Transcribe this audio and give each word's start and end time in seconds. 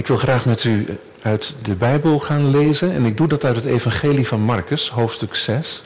Ik 0.00 0.06
wil 0.06 0.16
graag 0.16 0.44
met 0.44 0.64
u 0.64 0.98
uit 1.22 1.54
de 1.62 1.74
Bijbel 1.74 2.18
gaan 2.18 2.50
lezen 2.50 2.92
en 2.92 3.04
ik 3.04 3.16
doe 3.16 3.28
dat 3.28 3.44
uit 3.44 3.56
het 3.56 3.64
Evangelie 3.64 4.26
van 4.26 4.40
Marcus, 4.40 4.88
hoofdstuk 4.88 5.34
6. 5.34 5.82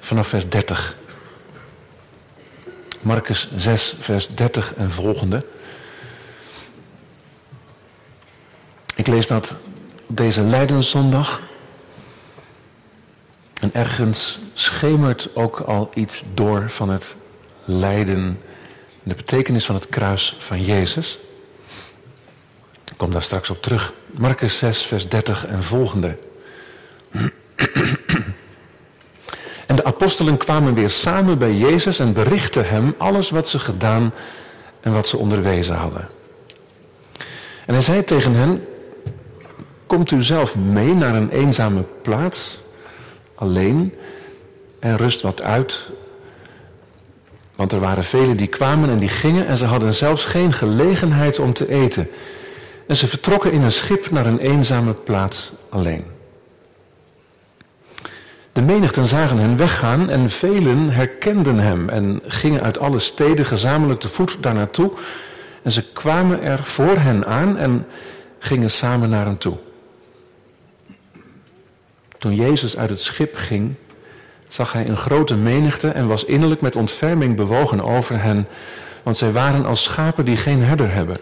Vanaf 0.00 0.28
vers 0.28 0.48
30. 0.48 0.96
Marcus 3.00 3.48
6, 3.56 3.96
vers 4.00 4.28
30 4.28 4.74
en 4.74 4.90
volgende. 4.90 5.46
Ik 8.94 9.06
lees 9.06 9.26
dat 9.26 9.56
op 10.08 10.16
deze 10.16 10.42
Leidenszondag. 10.42 11.40
En 13.60 13.74
ergens 13.74 14.38
schemert 14.54 15.36
ook 15.36 15.60
al 15.60 15.90
iets 15.94 16.22
door 16.34 16.70
van 16.70 16.88
het 16.88 17.14
lijden, 17.64 18.40
de 19.02 19.14
betekenis 19.14 19.66
van 19.66 19.74
het 19.74 19.88
kruis 19.88 20.36
van 20.38 20.62
Jezus. 20.62 21.18
Ik 22.84 22.96
kom 22.96 23.10
daar 23.10 23.22
straks 23.22 23.50
op 23.50 23.62
terug. 23.62 23.92
Marcus 24.10 24.58
6, 24.58 24.82
vers 24.82 25.08
30 25.08 25.46
en 25.46 25.62
volgende. 25.62 26.16
En 29.66 29.76
de 29.76 29.84
apostelen 29.84 30.36
kwamen 30.36 30.74
weer 30.74 30.90
samen 30.90 31.38
bij 31.38 31.54
Jezus 31.54 31.98
en 31.98 32.12
berichtten 32.12 32.68
hem 32.68 32.94
alles 32.98 33.30
wat 33.30 33.48
ze 33.48 33.58
gedaan 33.58 34.12
en 34.80 34.92
wat 34.92 35.08
ze 35.08 35.16
onderwezen 35.16 35.74
hadden. 35.74 36.08
En 37.66 37.74
hij 37.74 37.82
zei 37.82 38.04
tegen 38.04 38.34
hen, 38.34 38.66
komt 39.86 40.10
u 40.10 40.22
zelf 40.22 40.56
mee 40.56 40.94
naar 40.94 41.14
een 41.14 41.30
eenzame 41.30 41.84
plaats, 42.02 42.58
alleen, 43.34 43.94
en 44.78 44.96
rust 44.96 45.20
wat 45.20 45.42
uit. 45.42 45.90
Want 47.56 47.72
er 47.72 47.80
waren 47.80 48.04
velen 48.04 48.36
die 48.36 48.46
kwamen 48.46 48.90
en 48.90 48.98
die 48.98 49.08
gingen 49.08 49.46
en 49.46 49.56
ze 49.56 49.64
hadden 49.64 49.94
zelfs 49.94 50.24
geen 50.24 50.52
gelegenheid 50.52 51.38
om 51.38 51.52
te 51.52 51.68
eten. 51.68 52.10
En 52.86 52.96
ze 52.96 53.08
vertrokken 53.08 53.52
in 53.52 53.62
een 53.62 53.72
schip 53.72 54.10
naar 54.10 54.26
een 54.26 54.38
eenzame 54.38 54.92
plaats 54.92 55.52
alleen. 55.68 56.04
De 58.52 58.62
menigten 58.62 59.06
zagen 59.06 59.38
hen 59.38 59.56
weggaan 59.56 60.10
en 60.10 60.30
velen 60.30 60.90
herkenden 60.90 61.58
hem 61.58 61.88
en 61.88 62.20
gingen 62.26 62.62
uit 62.62 62.78
alle 62.78 62.98
steden 62.98 63.46
gezamenlijk 63.46 64.00
te 64.00 64.08
voet 64.08 64.36
daar 64.40 64.54
naartoe. 64.54 64.92
En 65.62 65.72
ze 65.72 65.92
kwamen 65.92 66.42
er 66.42 66.64
voor 66.64 66.96
hen 66.96 67.26
aan 67.26 67.56
en 67.56 67.86
gingen 68.38 68.70
samen 68.70 69.10
naar 69.10 69.24
hem 69.24 69.38
toe. 69.38 69.56
Toen 72.18 72.34
Jezus 72.34 72.76
uit 72.76 72.90
het 72.90 73.00
schip 73.00 73.36
ging, 73.36 73.74
zag 74.54 74.72
hij 74.72 74.88
een 74.88 74.96
grote 74.96 75.36
menigte 75.36 75.88
en 75.88 76.06
was 76.06 76.24
innerlijk 76.24 76.60
met 76.60 76.76
ontferming 76.76 77.36
bewogen 77.36 77.80
over 77.80 78.22
hen, 78.22 78.48
want 79.02 79.16
zij 79.16 79.32
waren 79.32 79.66
als 79.66 79.82
schapen 79.82 80.24
die 80.24 80.36
geen 80.36 80.62
herder 80.62 80.92
hebben. 80.92 81.16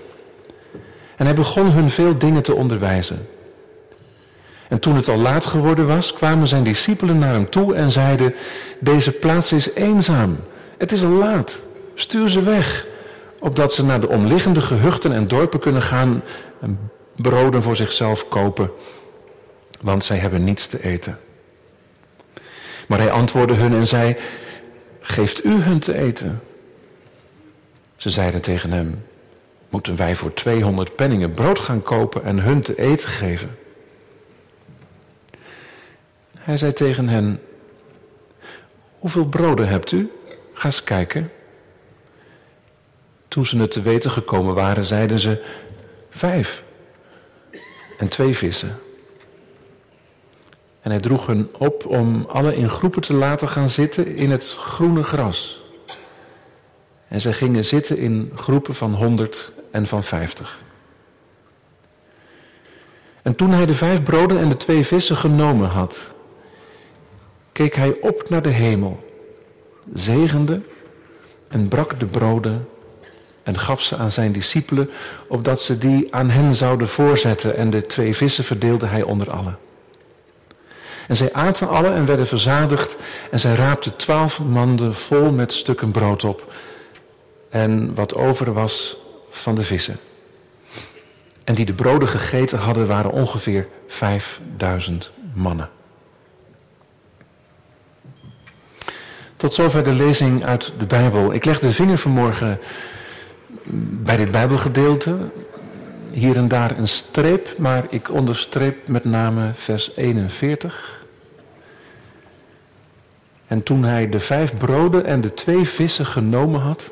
En 1.17 1.25
hij 1.25 1.35
begon 1.35 1.71
hun 1.71 1.91
veel 1.91 2.19
dingen 2.19 2.43
te 2.43 2.55
onderwijzen. 2.55 3.29
En 4.69 4.79
toen 4.79 4.97
het 4.97 5.09
al 5.09 5.17
laat 5.17 5.47
geworden 5.47 5.87
was, 5.87 6.13
kwamen 6.13 6.49
zijn 6.49 6.63
discipelen 6.63 7.19
naar 7.19 7.33
hem 7.33 7.51
toe 7.51 7.75
en 7.75 7.91
zeiden, 7.91 8.35
deze 8.81 9.13
plaats 9.13 9.53
is 9.53 9.75
eenzaam, 9.75 10.37
het 10.79 10.93
is 10.93 11.05
al 11.05 11.11
laat, 11.11 11.63
stuur 11.95 12.29
ze 12.29 12.43
weg, 12.43 12.87
opdat 13.39 13.75
ze 13.75 13.85
naar 13.85 14.01
de 14.01 14.09
omliggende 14.09 14.61
gehuchten 14.61 15.13
en 15.13 15.27
dorpen 15.27 15.61
kunnen 15.61 15.83
gaan 15.83 16.23
en 16.61 16.91
broden 17.17 17.63
voor 17.63 17.77
zichzelf 17.77 18.29
kopen, 18.29 18.71
want 19.81 20.05
zij 20.05 20.17
hebben 20.17 20.45
niets 20.45 20.67
te 20.67 20.85
eten. 20.85 21.19
Maar 22.89 22.99
hij 22.99 23.11
antwoordde 23.11 23.55
hun 23.55 23.73
en 23.73 23.87
zei, 23.87 24.17
geeft 25.01 25.45
u 25.45 25.51
hun 25.51 25.79
te 25.79 25.99
eten? 25.99 26.41
Ze 27.97 28.11
zeiden 28.11 28.41
tegen 28.41 28.73
hem, 28.73 29.05
moeten 29.69 29.97
wij 29.97 30.17
voor 30.17 30.35
200 30.35 30.97
penningen 30.97 31.31
brood 31.31 31.59
gaan 31.59 31.83
kopen 31.83 32.25
en 32.25 32.39
hun 32.39 32.63
te 32.63 32.79
eten 32.79 33.09
geven? 33.09 33.59
Hij 36.39 36.57
zei 36.57 36.73
tegen 36.73 37.09
hen, 37.09 37.41
hoeveel 38.99 39.27
broden 39.27 39.69
hebt 39.69 39.93
u? 39.93 40.11
Ga 40.53 40.65
eens 40.65 40.85
kijken. 40.85 41.31
Toen 43.29 43.47
ze 43.47 43.59
het 43.59 43.71
te 43.71 43.83
weten 43.83 44.11
gekomen 44.11 44.55
waren, 44.55 44.85
zeiden 44.85 45.19
ze, 45.19 45.43
vijf 46.11 46.63
en 47.99 48.09
twee 48.09 48.37
vissen. 48.37 48.79
En 50.83 50.91
hij 50.91 51.01
droeg 51.01 51.27
hen 51.27 51.49
op 51.59 51.87
om 51.87 52.27
alle 52.29 52.57
in 52.57 52.69
groepen 52.69 53.03
te 53.03 53.15
laten 53.15 53.49
gaan 53.49 53.71
zitten 53.71 54.17
in 54.17 54.31
het 54.31 54.57
groene 54.59 55.03
gras. 55.03 55.61
En 57.09 57.21
zij 57.21 57.33
gingen 57.33 57.65
zitten 57.65 57.99
in 57.99 58.33
groepen 58.35 58.75
van 58.75 58.95
honderd 58.95 59.53
en 59.71 59.87
van 59.87 60.05
vijftig. 60.05 60.59
En 63.23 63.37
toen 63.37 63.51
hij 63.51 63.67
de 63.67 63.75
vijf 63.75 64.03
broden 64.03 64.39
en 64.39 64.49
de 64.49 64.57
twee 64.57 64.87
vissen 64.87 65.17
genomen 65.17 65.69
had, 65.69 66.13
keek 67.53 67.75
hij 67.75 67.97
op 68.01 68.29
naar 68.29 68.43
de 68.43 68.49
hemel, 68.49 69.05
zegende 69.95 70.61
en 71.49 71.69
brak 71.69 72.01
de 72.01 72.07
broden 72.07 72.69
en 73.43 73.59
gaf 73.59 73.83
ze 73.83 73.97
aan 73.97 74.11
zijn 74.11 74.33
discipelen, 74.33 74.91
opdat 75.27 75.61
ze 75.63 75.79
die 75.79 76.15
aan 76.15 76.31
hen 76.31 76.55
zouden 76.55 76.89
voorzetten. 76.89 77.57
En 77.57 77.71
de 77.71 77.87
twee 77.87 78.17
vissen 78.17 78.45
verdeelde 78.45 78.87
hij 78.87 79.03
onder 79.03 79.31
allen. 79.31 79.59
En 81.13 81.19
zij 81.19 81.33
aten 81.33 81.69
alle 81.69 81.89
en 81.89 82.07
werden 82.07 82.27
verzadigd. 82.27 82.97
En 83.31 83.41
zij 83.41 83.55
raapten 83.55 83.97
twaalf 83.97 84.43
manden 84.43 84.95
vol 84.95 85.31
met 85.31 85.53
stukken 85.53 85.91
brood 85.91 86.25
op. 86.25 86.53
En 87.49 87.95
wat 87.95 88.15
over 88.15 88.53
was 88.53 88.97
van 89.31 89.55
de 89.55 89.63
vissen. 89.63 89.99
En 91.45 91.55
die 91.55 91.65
de 91.65 91.73
broden 91.73 92.09
gegeten 92.09 92.59
hadden, 92.59 92.87
waren 92.87 93.11
ongeveer 93.11 93.69
vijfduizend 93.87 95.11
mannen. 95.33 95.71
Tot 99.37 99.55
zover 99.55 99.85
de 99.85 99.93
lezing 99.93 100.45
uit 100.45 100.73
de 100.79 100.87
Bijbel. 100.87 101.33
Ik 101.33 101.45
leg 101.45 101.59
de 101.61 101.73
vinger 101.73 101.99
vanmorgen 101.99 102.59
bij 104.03 104.17
dit 104.17 104.31
Bijbelgedeelte. 104.31 105.17
Hier 106.11 106.37
en 106.37 106.49
daar 106.49 106.79
een 106.79 106.89
streep, 106.89 107.59
maar 107.59 107.85
ik 107.89 108.13
onderstreep 108.13 108.89
met 108.89 109.05
name 109.05 109.51
vers 109.55 109.97
41. 109.97 110.92
En 113.53 113.63
toen 113.63 113.85
hij 113.85 114.09
de 114.09 114.21
vijf 114.21 114.57
broden 114.57 115.05
en 115.05 115.21
de 115.21 115.35
twee 115.35 115.69
vissen 115.69 116.07
genomen 116.07 116.61
had, 116.61 116.91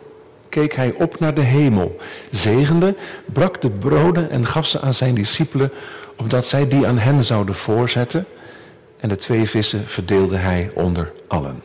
keek 0.49 0.75
hij 0.75 0.93
op 0.93 1.19
naar 1.19 1.35
de 1.35 1.41
hemel, 1.41 2.01
zegende, 2.31 2.95
brak 3.25 3.61
de 3.61 3.71
broden 3.71 4.31
en 4.31 4.47
gaf 4.47 4.67
ze 4.67 4.81
aan 4.81 4.95
zijn 4.95 5.15
discipelen, 5.15 5.73
opdat 6.17 6.47
zij 6.47 6.69
die 6.69 6.87
aan 6.87 6.99
hen 6.99 7.25
zouden 7.25 7.55
voorzetten. 7.55 8.27
En 8.97 9.09
de 9.09 9.17
twee 9.17 9.49
vissen 9.49 9.87
verdeelde 9.87 10.37
hij 10.37 10.71
onder 10.75 11.13
allen. 11.27 11.63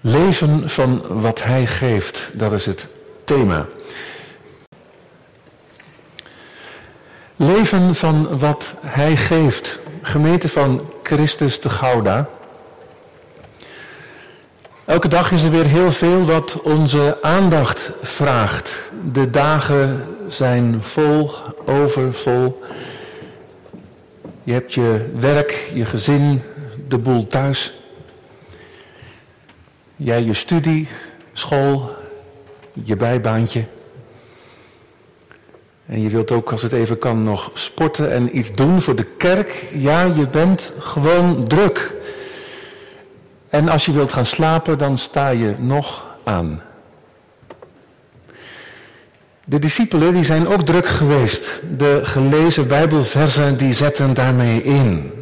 Leven 0.00 0.70
van 0.70 1.20
wat 1.20 1.42
Hij 1.42 1.66
geeft, 1.66 2.30
dat 2.34 2.52
is 2.52 2.66
het 2.66 2.88
thema. 3.24 3.66
Leven 7.36 7.94
van 7.94 8.38
wat 8.38 8.76
Hij 8.80 9.16
geeft. 9.16 9.78
Gemeente 10.02 10.48
van 10.48 10.80
Christus 11.08 11.60
de 11.60 11.70
Gouda. 11.70 12.28
Elke 14.84 15.08
dag 15.08 15.30
is 15.30 15.42
er 15.42 15.50
weer 15.50 15.66
heel 15.66 15.92
veel 15.92 16.24
wat 16.24 16.62
onze 16.62 17.18
aandacht 17.22 17.90
vraagt. 18.02 18.90
De 19.12 19.30
dagen 19.30 20.04
zijn 20.26 20.82
vol, 20.82 21.30
overvol. 21.66 22.62
Je 24.42 24.52
hebt 24.52 24.74
je 24.74 25.10
werk, 25.18 25.70
je 25.74 25.84
gezin, 25.84 26.42
de 26.88 26.98
boel 26.98 27.26
thuis. 27.26 27.72
Jij 29.96 30.22
je 30.22 30.34
studie, 30.34 30.88
school, 31.32 31.90
je 32.72 32.96
bijbaantje. 32.96 33.64
En 35.88 36.02
je 36.02 36.08
wilt 36.08 36.30
ook, 36.30 36.52
als 36.52 36.62
het 36.62 36.72
even 36.72 36.98
kan, 36.98 37.22
nog 37.22 37.50
sporten 37.54 38.12
en 38.12 38.38
iets 38.38 38.52
doen 38.52 38.80
voor 38.80 38.96
de 38.96 39.06
kerk. 39.16 39.64
Ja, 39.74 40.02
je 40.02 40.28
bent 40.28 40.72
gewoon 40.78 41.46
druk. 41.46 41.92
En 43.50 43.68
als 43.68 43.84
je 43.86 43.92
wilt 43.92 44.12
gaan 44.12 44.26
slapen, 44.26 44.78
dan 44.78 44.98
sta 44.98 45.28
je 45.28 45.54
nog 45.58 46.06
aan. 46.24 46.62
De 49.44 49.58
discipelen 49.58 50.14
die 50.14 50.24
zijn 50.24 50.48
ook 50.48 50.62
druk 50.62 50.86
geweest. 50.86 51.60
De 51.76 52.00
gelezen 52.02 52.66
Bijbelversen 52.66 53.56
die 53.56 53.72
zetten 53.72 54.14
daarmee 54.14 54.62
in. 54.62 55.12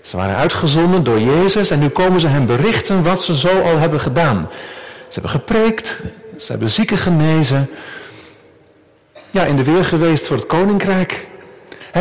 Ze 0.00 0.16
waren 0.16 0.36
uitgezonden 0.36 1.04
door 1.04 1.20
Jezus 1.20 1.70
en 1.70 1.78
nu 1.78 1.88
komen 1.88 2.20
ze 2.20 2.28
hem 2.28 2.46
berichten 2.46 3.02
wat 3.02 3.22
ze 3.22 3.34
zo 3.34 3.60
al 3.60 3.78
hebben 3.78 4.00
gedaan. 4.00 4.48
Ze 5.08 5.12
hebben 5.12 5.30
gepreekt, 5.30 6.00
ze 6.36 6.50
hebben 6.50 6.70
zieken 6.70 6.98
genezen. 6.98 7.68
Ja, 9.30 9.44
in 9.44 9.56
de 9.56 9.64
weer 9.64 9.84
geweest 9.84 10.26
voor 10.26 10.36
het 10.36 10.46
koninkrijk. 10.46 11.26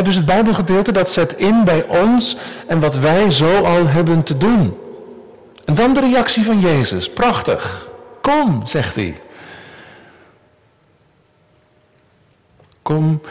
dus 0.03 0.15
het 0.15 0.25
Bijbelgedeelte 0.25 0.91
dat 0.91 1.09
zet 1.09 1.33
in 1.33 1.63
bij 1.63 1.85
ons 1.87 2.37
en 2.67 2.79
wat 2.79 2.97
wij 2.97 3.31
zo 3.31 3.63
al 3.63 3.87
hebben 3.87 4.23
te 4.23 4.37
doen. 4.37 4.77
En 5.65 5.75
dan 5.75 5.93
de 5.93 5.99
reactie 5.99 6.43
van 6.43 6.59
Jezus. 6.59 7.09
Prachtig. 7.09 7.89
Kom, 8.21 8.67
zegt 8.67 8.95
hij. 8.95 9.21
Kom 12.81 13.21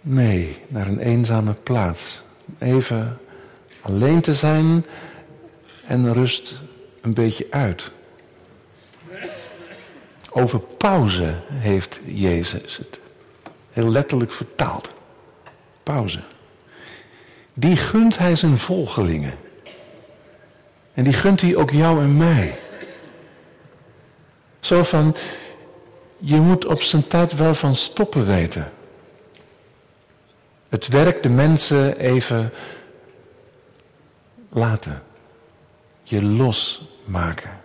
mee 0.00 0.58
naar 0.68 0.86
een 0.86 0.98
eenzame 0.98 1.52
plaats. 1.52 2.22
Even 2.58 3.18
alleen 3.80 4.20
te 4.20 4.34
zijn 4.34 4.84
en 5.86 6.12
rust 6.12 6.60
een 7.00 7.14
beetje 7.14 7.46
uit. 7.50 7.90
Over 10.36 10.60
pauze 10.60 11.34
heeft 11.52 12.00
Jezus 12.04 12.76
het 12.76 13.00
heel 13.72 13.88
letterlijk 13.88 14.32
vertaald. 14.32 14.88
Pauze. 15.82 16.20
Die 17.52 17.76
gunt 17.76 18.18
hij 18.18 18.36
zijn 18.36 18.58
volgelingen. 18.58 19.34
En 20.94 21.04
die 21.04 21.12
gunt 21.12 21.40
hij 21.40 21.56
ook 21.56 21.70
jou 21.70 22.02
en 22.02 22.16
mij. 22.16 22.58
Zo 24.60 24.82
van, 24.82 25.16
je 26.18 26.36
moet 26.36 26.66
op 26.66 26.82
zijn 26.82 27.06
tijd 27.06 27.34
wel 27.34 27.54
van 27.54 27.76
stoppen 27.76 28.26
weten. 28.26 28.72
Het 30.68 30.88
werk 30.88 31.22
de 31.22 31.28
mensen 31.28 31.98
even 31.98 32.52
laten. 34.48 35.02
Je 36.02 36.24
losmaken. 36.24 37.63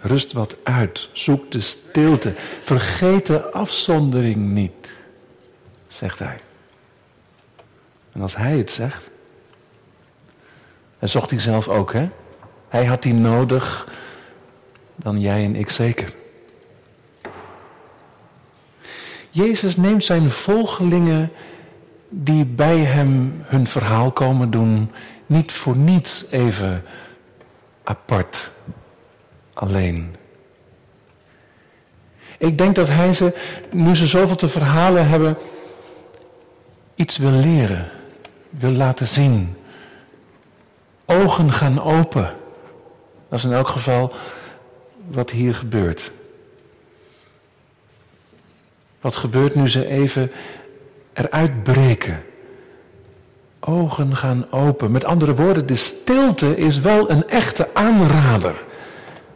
Rust 0.00 0.32
wat 0.32 0.56
uit. 0.62 1.08
Zoek 1.12 1.50
de 1.50 1.60
stilte. 1.60 2.32
Vergeet 2.62 3.26
de 3.26 3.50
afzondering 3.50 4.36
niet, 4.36 4.90
zegt 5.88 6.18
hij. 6.18 6.38
En 8.12 8.22
als 8.22 8.36
hij 8.36 8.58
het 8.58 8.70
zegt, 8.70 9.08
en 10.98 11.08
zocht 11.08 11.30
hij 11.30 11.38
zelf 11.38 11.68
ook, 11.68 11.92
hè? 11.92 12.08
Hij 12.68 12.84
had 12.84 13.02
die 13.02 13.14
nodig, 13.14 13.88
dan 14.96 15.20
jij 15.20 15.44
en 15.44 15.56
ik 15.56 15.70
zeker. 15.70 16.12
Jezus 19.30 19.76
neemt 19.76 20.04
zijn 20.04 20.30
volgelingen 20.30 21.32
die 22.08 22.44
bij 22.44 22.78
hem 22.78 23.42
hun 23.44 23.66
verhaal 23.66 24.10
komen 24.10 24.50
doen, 24.50 24.90
niet 25.26 25.52
voor 25.52 25.76
niets 25.76 26.24
even 26.30 26.84
apart, 27.82 28.50
alleen. 29.60 30.16
Ik 32.38 32.58
denk 32.58 32.74
dat 32.74 32.88
hij 32.88 33.12
ze, 33.12 33.32
nu 33.70 33.96
ze 33.96 34.06
zoveel 34.06 34.36
te 34.36 34.48
verhalen 34.48 35.08
hebben, 35.08 35.36
iets 36.94 37.16
wil 37.16 37.30
leren, 37.30 37.88
wil 38.50 38.70
laten 38.70 39.06
zien. 39.06 39.56
Ogen 41.04 41.52
gaan 41.52 41.82
open. 41.82 42.36
Dat 43.28 43.38
is 43.38 43.44
in 43.44 43.52
elk 43.52 43.68
geval 43.68 44.12
wat 45.10 45.30
hier 45.30 45.54
gebeurt. 45.54 46.10
Wat 49.00 49.16
gebeurt 49.16 49.54
nu 49.54 49.68
ze 49.68 49.86
even 49.86 50.30
eruit 51.12 51.62
breken? 51.62 52.22
Ogen 53.60 54.16
gaan 54.16 54.46
open. 54.50 54.90
Met 54.90 55.04
andere 55.04 55.34
woorden, 55.34 55.66
de 55.66 55.76
stilte 55.76 56.56
is 56.56 56.80
wel 56.80 57.10
een 57.10 57.28
echte 57.28 57.68
aanrader. 57.74 58.68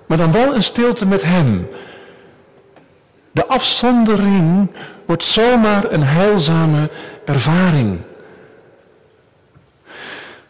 Maar 0.07 0.19
dan 0.19 0.33
wel 0.33 0.55
een 0.55 0.63
stilte 0.63 1.07
met 1.07 1.23
Hem. 1.23 1.69
De 3.31 3.47
afzondering 3.47 4.69
wordt 5.05 5.25
zomaar 5.25 5.93
een 5.93 6.03
heilzame 6.03 6.91
ervaring. 7.25 7.99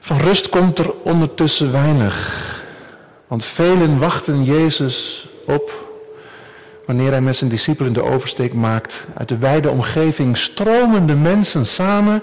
Van 0.01 0.21
rust 0.21 0.49
komt 0.49 0.79
er 0.79 0.93
ondertussen 1.03 1.73
weinig. 1.73 2.43
Want 3.27 3.45
velen 3.45 3.99
wachten 3.99 4.45
Jezus 4.45 5.29
op 5.47 5.85
wanneer 6.87 7.11
hij 7.11 7.21
met 7.21 7.37
zijn 7.37 7.51
discipelen 7.51 7.93
de 7.93 8.03
oversteek 8.03 8.55
maakt. 8.55 9.07
Uit 9.15 9.29
de 9.29 9.39
wijde 9.39 9.71
omgeving 9.71 10.37
stromen 10.37 11.07
de 11.07 11.15
mensen 11.15 11.67
samen. 11.67 12.23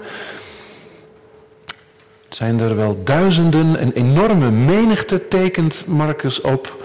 Zijn 2.28 2.60
er 2.60 2.76
wel 2.76 3.00
duizenden, 3.04 3.82
een 3.82 3.92
enorme 3.92 4.50
menigte 4.50 5.28
tekent 5.28 5.86
Marcus 5.86 6.40
op. 6.40 6.84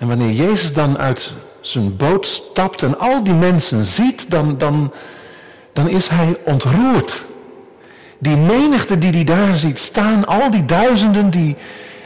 En 0.00 0.08
wanneer 0.08 0.30
Jezus 0.30 0.72
dan 0.72 0.98
uit 0.98 1.32
zijn 1.60 1.96
boot 1.96 2.26
stapt 2.26 2.82
en 2.82 2.98
al 2.98 3.22
die 3.22 3.32
mensen 3.32 3.84
ziet, 3.84 4.30
dan, 4.30 4.58
dan, 4.58 4.92
dan 5.72 5.88
is 5.88 6.08
hij 6.08 6.36
ontroerd. 6.44 7.24
Die 8.18 8.36
menigte 8.36 8.98
die 8.98 9.10
hij 9.10 9.24
daar 9.24 9.56
ziet 9.56 9.78
staan, 9.78 10.26
al 10.26 10.50
die 10.50 10.64
duizenden, 10.64 11.30
die, 11.30 11.56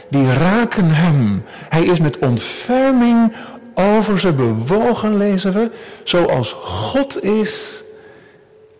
die 0.09 0.33
raken 0.33 0.89
hem. 0.89 1.43
Hij 1.69 1.83
is 1.83 1.99
met 1.99 2.17
ontferming 2.17 3.33
over 3.73 4.19
ze 4.19 4.33
bewogen, 4.33 5.17
lezen 5.17 5.53
we. 5.53 5.71
Zoals 6.03 6.51
God 6.51 7.23
is, 7.23 7.83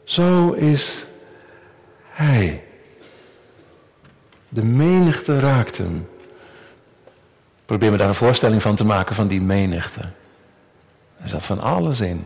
zo 0.04 0.52
is 0.52 1.06
hij. 2.10 2.64
De 4.50 4.64
menigte 4.64 5.40
raakt 5.40 5.78
hem. 5.78 6.08
Probeer 7.66 7.92
me 7.92 7.98
daar 7.98 8.08
een 8.08 8.16
voorstelling 8.16 8.62
van 8.62 8.76
te 8.76 8.84
maken 8.84 9.16
van 9.16 9.28
die 9.28 9.42
menigte. 9.42 10.02
Er 11.18 11.30
zat 11.30 11.44
van 11.44 11.60
alles 11.60 12.00
in. 12.00 12.24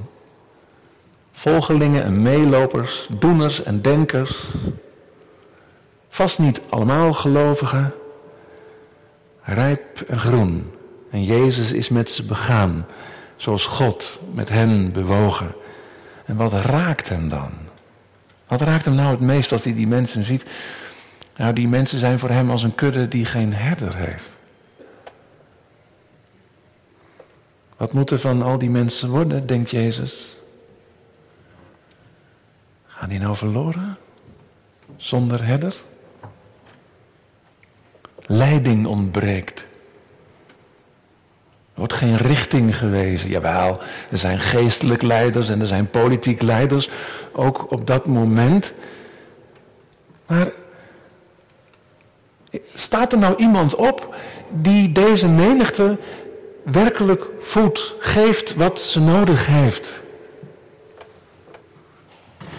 Volgelingen 1.31 2.03
en 2.03 2.21
meelopers, 2.21 3.07
doeners 3.17 3.63
en 3.63 3.81
denkers. 3.81 4.43
Vast 6.09 6.39
niet 6.39 6.61
allemaal 6.69 7.13
gelovigen. 7.13 7.93
Rijp 9.41 10.01
en 10.07 10.19
groen. 10.19 10.71
En 11.11 11.23
Jezus 11.23 11.71
is 11.71 11.89
met 11.89 12.11
ze 12.11 12.25
begaan, 12.25 12.85
zoals 13.35 13.65
God 13.65 14.19
met 14.33 14.49
hen 14.49 14.91
bewogen. 14.91 15.51
En 16.25 16.35
wat 16.35 16.53
raakt 16.53 17.09
hem 17.09 17.29
dan? 17.29 17.51
Wat 18.47 18.61
raakt 18.61 18.85
hem 18.85 18.95
nou 18.95 19.11
het 19.11 19.19
meest 19.19 19.51
als 19.51 19.63
hij 19.63 19.73
die 19.73 19.87
mensen 19.87 20.23
ziet? 20.23 20.45
Nou, 21.35 21.53
die 21.53 21.67
mensen 21.67 21.99
zijn 21.99 22.19
voor 22.19 22.29
hem 22.29 22.51
als 22.51 22.63
een 22.63 22.75
kudde 22.75 23.07
die 23.07 23.25
geen 23.25 23.53
herder 23.53 23.95
heeft. 23.95 24.37
Wat 27.79 27.93
moet 27.93 28.09
er 28.09 28.19
van 28.19 28.41
al 28.41 28.57
die 28.57 28.69
mensen 28.69 29.09
worden, 29.09 29.47
denkt 29.47 29.69
Jezus? 29.69 30.37
Gaan 32.87 33.09
die 33.09 33.19
nou 33.19 33.35
verloren? 33.35 33.97
Zonder 34.97 35.45
herder? 35.45 35.75
Leiding 38.25 38.85
ontbreekt. 38.85 39.59
Er 39.59 39.65
wordt 41.73 41.93
geen 41.93 42.17
richting 42.17 42.77
gewezen. 42.77 43.29
Jawel, 43.29 43.79
er 44.11 44.17
zijn 44.17 44.39
geestelijk 44.39 45.01
leiders 45.01 45.49
en 45.49 45.59
er 45.59 45.67
zijn 45.67 45.89
politiek 45.89 46.41
leiders, 46.41 46.89
ook 47.31 47.71
op 47.71 47.87
dat 47.87 48.05
moment. 48.05 48.73
Maar 50.25 50.51
staat 52.73 53.13
er 53.13 53.19
nou 53.19 53.35
iemand 53.35 53.75
op 53.75 54.15
die 54.49 54.91
deze 54.91 55.27
menigte 55.27 55.97
werkelijk 56.63 57.25
voedt, 57.41 57.93
geeft 57.99 58.55
wat 58.55 58.81
ze 58.81 58.99
nodig 58.99 59.45
heeft? 59.45 60.01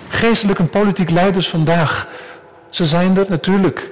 Geestelijk 0.09 0.59
en 0.59 0.69
politiek 0.69 1.11
leiders 1.11 1.49
vandaag, 1.49 2.09
ze 2.71 2.85
zijn 2.85 3.17
er 3.17 3.27
natuurlijk 3.29 3.91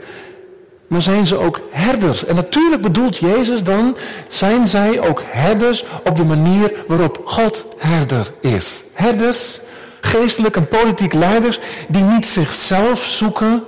maar 0.88 1.02
zijn 1.02 1.26
ze 1.26 1.36
ook 1.36 1.60
herders? 1.70 2.24
En 2.24 2.34
natuurlijk 2.34 2.82
bedoelt 2.82 3.16
Jezus 3.16 3.62
dan, 3.62 3.96
zijn 4.28 4.68
zij 4.68 5.00
ook 5.00 5.22
herders 5.26 5.84
op 6.04 6.16
de 6.16 6.24
manier 6.24 6.72
waarop 6.86 7.22
God 7.24 7.66
herder 7.76 8.32
is. 8.40 8.84
Herders, 8.92 9.60
geestelijk 10.00 10.56
en 10.56 10.68
politiek 10.68 11.12
leiders, 11.12 11.58
die 11.88 12.02
niet 12.02 12.28
zichzelf 12.28 13.04
zoeken, 13.04 13.64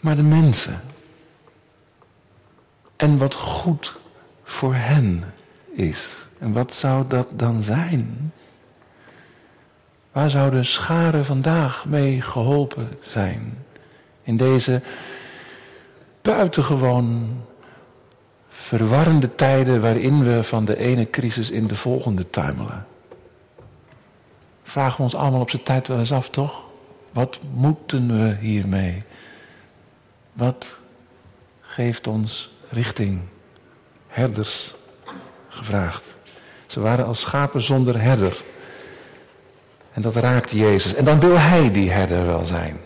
maar 0.00 0.16
de 0.16 0.22
mensen. 0.22 0.80
En 2.98 3.18
wat 3.18 3.34
goed 3.34 3.96
voor 4.44 4.74
hen 4.74 5.24
is. 5.72 6.14
En 6.38 6.52
wat 6.52 6.74
zou 6.74 7.04
dat 7.08 7.26
dan 7.32 7.62
zijn? 7.62 8.32
Waar 10.12 10.30
zou 10.30 10.50
de 10.50 11.24
vandaag 11.24 11.84
mee 11.84 12.22
geholpen 12.22 12.88
zijn? 13.00 13.64
In 14.22 14.36
deze 14.36 14.82
buitengewoon 16.22 17.28
verwarrende 18.48 19.34
tijden 19.34 19.80
waarin 19.80 20.22
we 20.22 20.42
van 20.42 20.64
de 20.64 20.76
ene 20.76 21.10
crisis 21.10 21.50
in 21.50 21.66
de 21.66 21.76
volgende 21.76 22.30
tuimelen. 22.30 22.86
Vragen 24.62 24.96
we 24.96 25.02
ons 25.02 25.14
allemaal 25.14 25.40
op 25.40 25.50
zijn 25.50 25.62
tijd 25.62 25.88
wel 25.88 25.98
eens 25.98 26.12
af, 26.12 26.30
toch? 26.30 26.60
Wat 27.12 27.38
moeten 27.54 28.20
we 28.20 28.36
hiermee? 28.40 29.02
Wat 30.32 30.76
geeft 31.60 32.06
ons 32.06 32.56
richting? 32.70 33.20
Herders 34.08 34.74
gevraagd. 35.48 36.16
Ze 36.66 36.80
waren 36.80 37.06
als 37.06 37.20
schapen 37.20 37.62
zonder 37.62 38.00
herder. 38.00 38.36
En 39.92 40.02
dat 40.02 40.16
raakt 40.16 40.50
Jezus. 40.50 40.94
En 40.94 41.04
dan 41.04 41.20
wil 41.20 41.38
hij 41.38 41.70
die 41.70 41.90
herder 41.90 42.26
wel 42.26 42.44
zijn. 42.44 42.80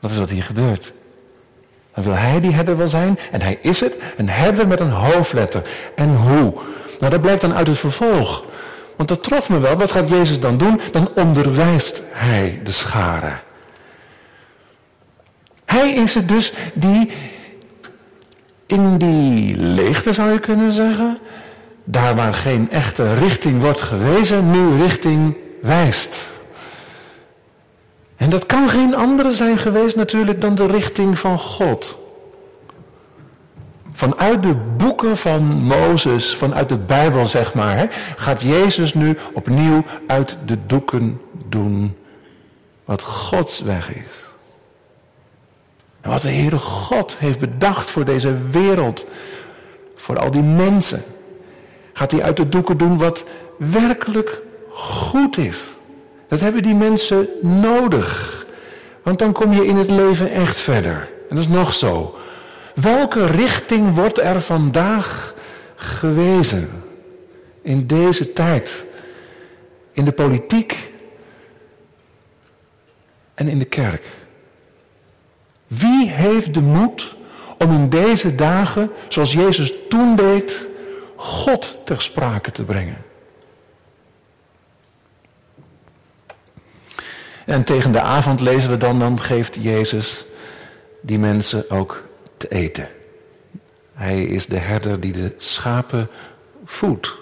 Dat 0.00 0.10
is 0.10 0.18
wat 0.18 0.30
hier 0.30 0.42
gebeurt. 0.42 0.92
Dan 1.94 2.04
wil 2.04 2.14
hij 2.14 2.40
die 2.40 2.52
herder 2.52 2.76
wel 2.76 2.88
zijn 2.88 3.18
en 3.30 3.42
hij 3.42 3.58
is 3.62 3.80
het, 3.80 3.94
een 4.16 4.28
herder 4.28 4.68
met 4.68 4.80
een 4.80 4.90
hoofdletter. 4.90 5.68
En 5.94 6.16
hoe? 6.16 6.54
Nou, 6.98 7.12
dat 7.12 7.20
blijkt 7.20 7.40
dan 7.40 7.54
uit 7.54 7.66
het 7.66 7.78
vervolg. 7.78 8.44
Want 8.96 9.08
dat 9.08 9.22
trof 9.22 9.48
me 9.48 9.58
wel. 9.58 9.76
Wat 9.76 9.92
gaat 9.92 10.08
Jezus 10.08 10.40
dan 10.40 10.56
doen? 10.56 10.80
Dan 10.92 11.10
onderwijst 11.14 12.02
hij 12.10 12.60
de 12.64 12.72
scharen. 12.72 13.40
Hij 15.64 15.92
is 15.92 16.14
het 16.14 16.28
dus 16.28 16.52
die 16.74 17.10
in 18.68 18.98
die 18.98 19.56
leegte 19.56 20.12
zou 20.12 20.32
je 20.32 20.38
kunnen 20.38 20.72
zeggen, 20.72 21.18
daar 21.84 22.14
waar 22.14 22.34
geen 22.34 22.70
echte 22.70 23.14
richting 23.14 23.60
wordt 23.60 23.82
gewezen, 23.82 24.50
nu 24.50 24.82
richting 24.82 25.36
wijst. 25.62 26.30
En 28.16 28.30
dat 28.30 28.46
kan 28.46 28.68
geen 28.68 28.94
andere 28.94 29.30
zijn 29.30 29.58
geweest 29.58 29.96
natuurlijk 29.96 30.40
dan 30.40 30.54
de 30.54 30.66
richting 30.66 31.18
van 31.18 31.38
God. 31.38 31.98
Vanuit 33.92 34.42
de 34.42 34.54
boeken 34.76 35.16
van 35.16 35.42
Mozes, 35.44 36.34
vanuit 36.34 36.68
de 36.68 36.78
Bijbel 36.78 37.26
zeg 37.26 37.54
maar, 37.54 37.88
gaat 38.16 38.40
Jezus 38.40 38.94
nu 38.94 39.18
opnieuw 39.32 39.84
uit 40.06 40.36
de 40.44 40.58
doeken 40.66 41.20
doen 41.48 41.96
wat 42.84 43.02
Gods 43.02 43.60
weg 43.60 43.94
is. 43.94 44.27
En 46.00 46.10
wat 46.10 46.22
de 46.22 46.30
Heere 46.30 46.58
God 46.58 47.16
heeft 47.18 47.38
bedacht 47.38 47.90
voor 47.90 48.04
deze 48.04 48.36
wereld, 48.50 49.06
voor 49.94 50.18
al 50.18 50.30
die 50.30 50.42
mensen, 50.42 51.02
gaat 51.92 52.10
hij 52.10 52.22
uit 52.22 52.36
de 52.36 52.48
doeken 52.48 52.76
doen 52.76 52.98
wat 52.98 53.24
werkelijk 53.56 54.40
goed 54.72 55.36
is. 55.36 55.64
Dat 56.28 56.40
hebben 56.40 56.62
die 56.62 56.74
mensen 56.74 57.28
nodig. 57.40 58.36
Want 59.02 59.18
dan 59.18 59.32
kom 59.32 59.52
je 59.52 59.66
in 59.66 59.76
het 59.76 59.90
leven 59.90 60.30
echt 60.30 60.56
verder. 60.56 61.08
En 61.28 61.36
dat 61.36 61.38
is 61.38 61.48
nog 61.48 61.74
zo. 61.74 62.18
Welke 62.74 63.26
richting 63.26 63.94
wordt 63.94 64.18
er 64.18 64.42
vandaag 64.42 65.34
gewezen 65.76 66.68
in 67.62 67.86
deze 67.86 68.32
tijd? 68.32 68.86
In 69.92 70.04
de 70.04 70.12
politiek 70.12 70.90
en 73.34 73.48
in 73.48 73.58
de 73.58 73.64
kerk. 73.64 74.04
Wie 75.68 76.10
heeft 76.10 76.54
de 76.54 76.60
moed 76.60 77.16
om 77.58 77.72
in 77.72 77.88
deze 77.88 78.34
dagen, 78.34 78.90
zoals 79.08 79.32
Jezus 79.32 79.72
toen 79.88 80.16
deed, 80.16 80.68
God 81.16 81.78
ter 81.84 82.02
sprake 82.02 82.50
te 82.50 82.62
brengen? 82.62 82.96
En 87.44 87.64
tegen 87.64 87.92
de 87.92 88.00
avond 88.00 88.40
lezen 88.40 88.70
we 88.70 88.76
dan, 88.76 88.98
dan 88.98 89.20
geeft 89.20 89.56
Jezus 89.60 90.24
die 91.00 91.18
mensen 91.18 91.70
ook 91.70 92.04
te 92.36 92.48
eten. 92.48 92.88
Hij 93.94 94.22
is 94.22 94.46
de 94.46 94.58
herder 94.58 95.00
die 95.00 95.12
de 95.12 95.34
schapen 95.38 96.08
voedt. 96.64 97.16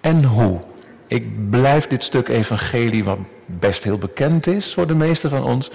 En 0.00 0.24
hoe? 0.24 0.60
Ik 1.06 1.50
blijf 1.50 1.86
dit 1.86 2.04
stuk 2.04 2.28
evangelie, 2.28 3.04
wat 3.04 3.18
best 3.46 3.84
heel 3.84 3.98
bekend 3.98 4.46
is 4.46 4.74
voor 4.74 4.86
de 4.86 4.94
meesten 4.94 5.30
van 5.30 5.44
ons, 5.44 5.70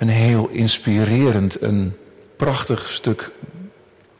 een 0.00 0.08
heel 0.08 0.48
inspirerend, 0.48 1.62
een 1.62 1.96
prachtig 2.36 2.88
stuk 2.88 3.30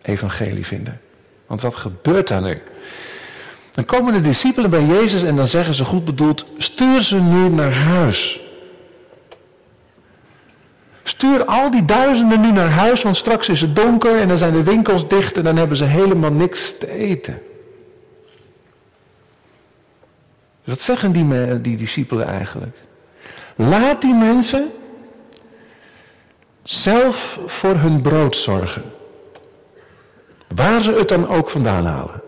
evangelie 0.03 0.67
vinden. 0.67 1.01
Want 1.47 1.61
wat 1.61 1.75
gebeurt 1.75 2.29
daar 2.29 2.43
nu? 2.43 2.59
Dan 3.73 3.85
komen 3.85 4.13
de 4.13 4.21
discipelen 4.21 4.71
bij 4.71 4.85
Jezus 4.85 5.23
en 5.23 5.37
dan 5.37 5.47
zeggen 5.47 5.75
ze 5.75 5.85
goed 5.85 6.05
bedoeld, 6.05 6.47
stuur 6.59 7.01
ze 7.01 7.21
nu 7.21 7.49
naar 7.49 7.73
huis. 7.73 8.41
Stuur 11.03 11.45
al 11.45 11.71
die 11.71 11.85
duizenden 11.85 12.41
nu 12.41 12.53
naar 12.53 12.71
huis, 12.71 13.03
want 13.03 13.17
straks 13.17 13.49
is 13.49 13.61
het 13.61 13.77
donker 13.77 14.19
en 14.19 14.29
dan 14.29 14.39
zijn 14.39 14.53
de 14.53 14.63
winkels 14.63 15.09
dicht 15.09 15.37
en 15.37 15.43
dan 15.43 15.57
hebben 15.57 15.77
ze 15.77 15.85
helemaal 15.85 16.33
niks 16.33 16.75
te 16.79 16.91
eten. 16.91 17.43
Wat 20.65 20.81
zeggen 20.81 21.13
die, 21.13 21.61
die 21.61 21.77
discipelen 21.77 22.27
eigenlijk? 22.27 22.77
Laat 23.55 24.01
die 24.01 24.15
mensen 24.15 24.71
zelf 26.63 27.39
voor 27.47 27.75
hun 27.75 28.03
brood 28.03 28.37
zorgen. 28.37 28.93
Waar 30.49 30.83
ze 30.83 30.93
het 30.93 31.09
dan 31.09 31.29
ook 31.29 31.51
vandaan 31.51 31.87
halen. 31.87 32.23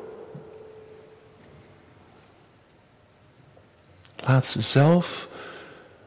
Laat 4.17 4.47
ze 4.47 4.63
zelf 4.63 5.29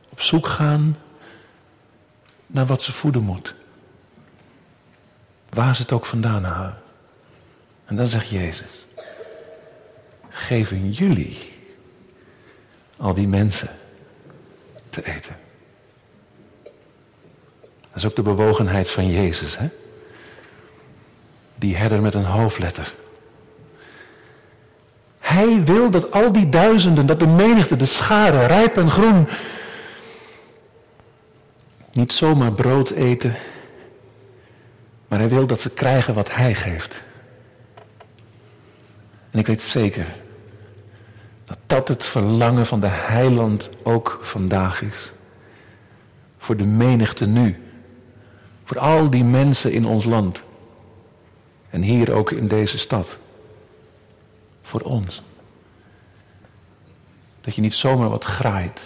op 0.09 0.21
zoek 0.21 0.47
gaan 0.47 0.97
naar 2.47 2.65
wat 2.65 2.81
ze 2.81 2.93
voeden 2.93 3.21
moet. 3.21 3.55
Waar 5.49 5.75
ze 5.75 5.81
het 5.81 5.91
ook 5.91 6.05
vandaan 6.05 6.43
halen. 6.43 6.81
En 7.85 7.95
dan 7.95 8.07
zegt 8.07 8.29
Jezus, 8.29 8.85
geven 10.29 10.91
jullie 10.91 11.53
al 12.97 13.13
die 13.13 13.27
mensen 13.27 13.69
te 14.89 15.05
eten. 15.05 15.44
Dat 17.95 18.03
is 18.03 18.09
ook 18.09 18.15
de 18.15 18.35
bewogenheid 18.35 18.91
van 18.91 19.09
Jezus. 19.09 19.57
Hè? 19.57 19.69
Die 21.55 21.75
herder 21.75 22.01
met 22.01 22.13
een 22.13 22.25
hoofdletter. 22.25 22.93
Hij 25.19 25.63
wil 25.63 25.89
dat 25.89 26.11
al 26.11 26.31
die 26.31 26.49
duizenden, 26.49 27.05
dat 27.05 27.19
de 27.19 27.27
menigte, 27.27 27.75
de 27.75 27.85
scharen, 27.85 28.47
rijp 28.47 28.77
en 28.77 28.91
groen, 28.91 29.27
niet 31.91 32.13
zomaar 32.13 32.51
brood 32.51 32.89
eten, 32.89 33.35
maar 35.07 35.19
hij 35.19 35.29
wil 35.29 35.47
dat 35.47 35.61
ze 35.61 35.69
krijgen 35.69 36.13
wat 36.13 36.35
hij 36.35 36.55
geeft. 36.55 37.01
En 39.31 39.39
ik 39.39 39.47
weet 39.47 39.61
zeker 39.61 40.07
dat 41.45 41.57
dat 41.65 41.87
het 41.87 42.05
verlangen 42.05 42.65
van 42.65 42.79
de 42.79 42.89
heiland 42.89 43.69
ook 43.83 44.19
vandaag 44.21 44.81
is. 44.81 45.13
Voor 46.37 46.57
de 46.57 46.65
menigte 46.65 47.25
nu. 47.25 47.64
Voor 48.65 48.79
al 48.79 49.09
die 49.09 49.23
mensen 49.23 49.71
in 49.71 49.85
ons 49.85 50.05
land. 50.05 50.41
En 51.69 51.81
hier 51.81 52.13
ook 52.13 52.31
in 52.31 52.47
deze 52.47 52.77
stad. 52.77 53.17
Voor 54.61 54.81
ons. 54.81 55.21
Dat 57.41 57.55
je 57.55 57.61
niet 57.61 57.75
zomaar 57.75 58.09
wat 58.09 58.23
graait 58.23 58.81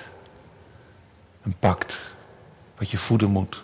en 1.41 1.55
pakt 1.59 2.01
wat 2.77 2.89
je 2.89 2.98
voeden 2.98 3.29
moet. 3.29 3.63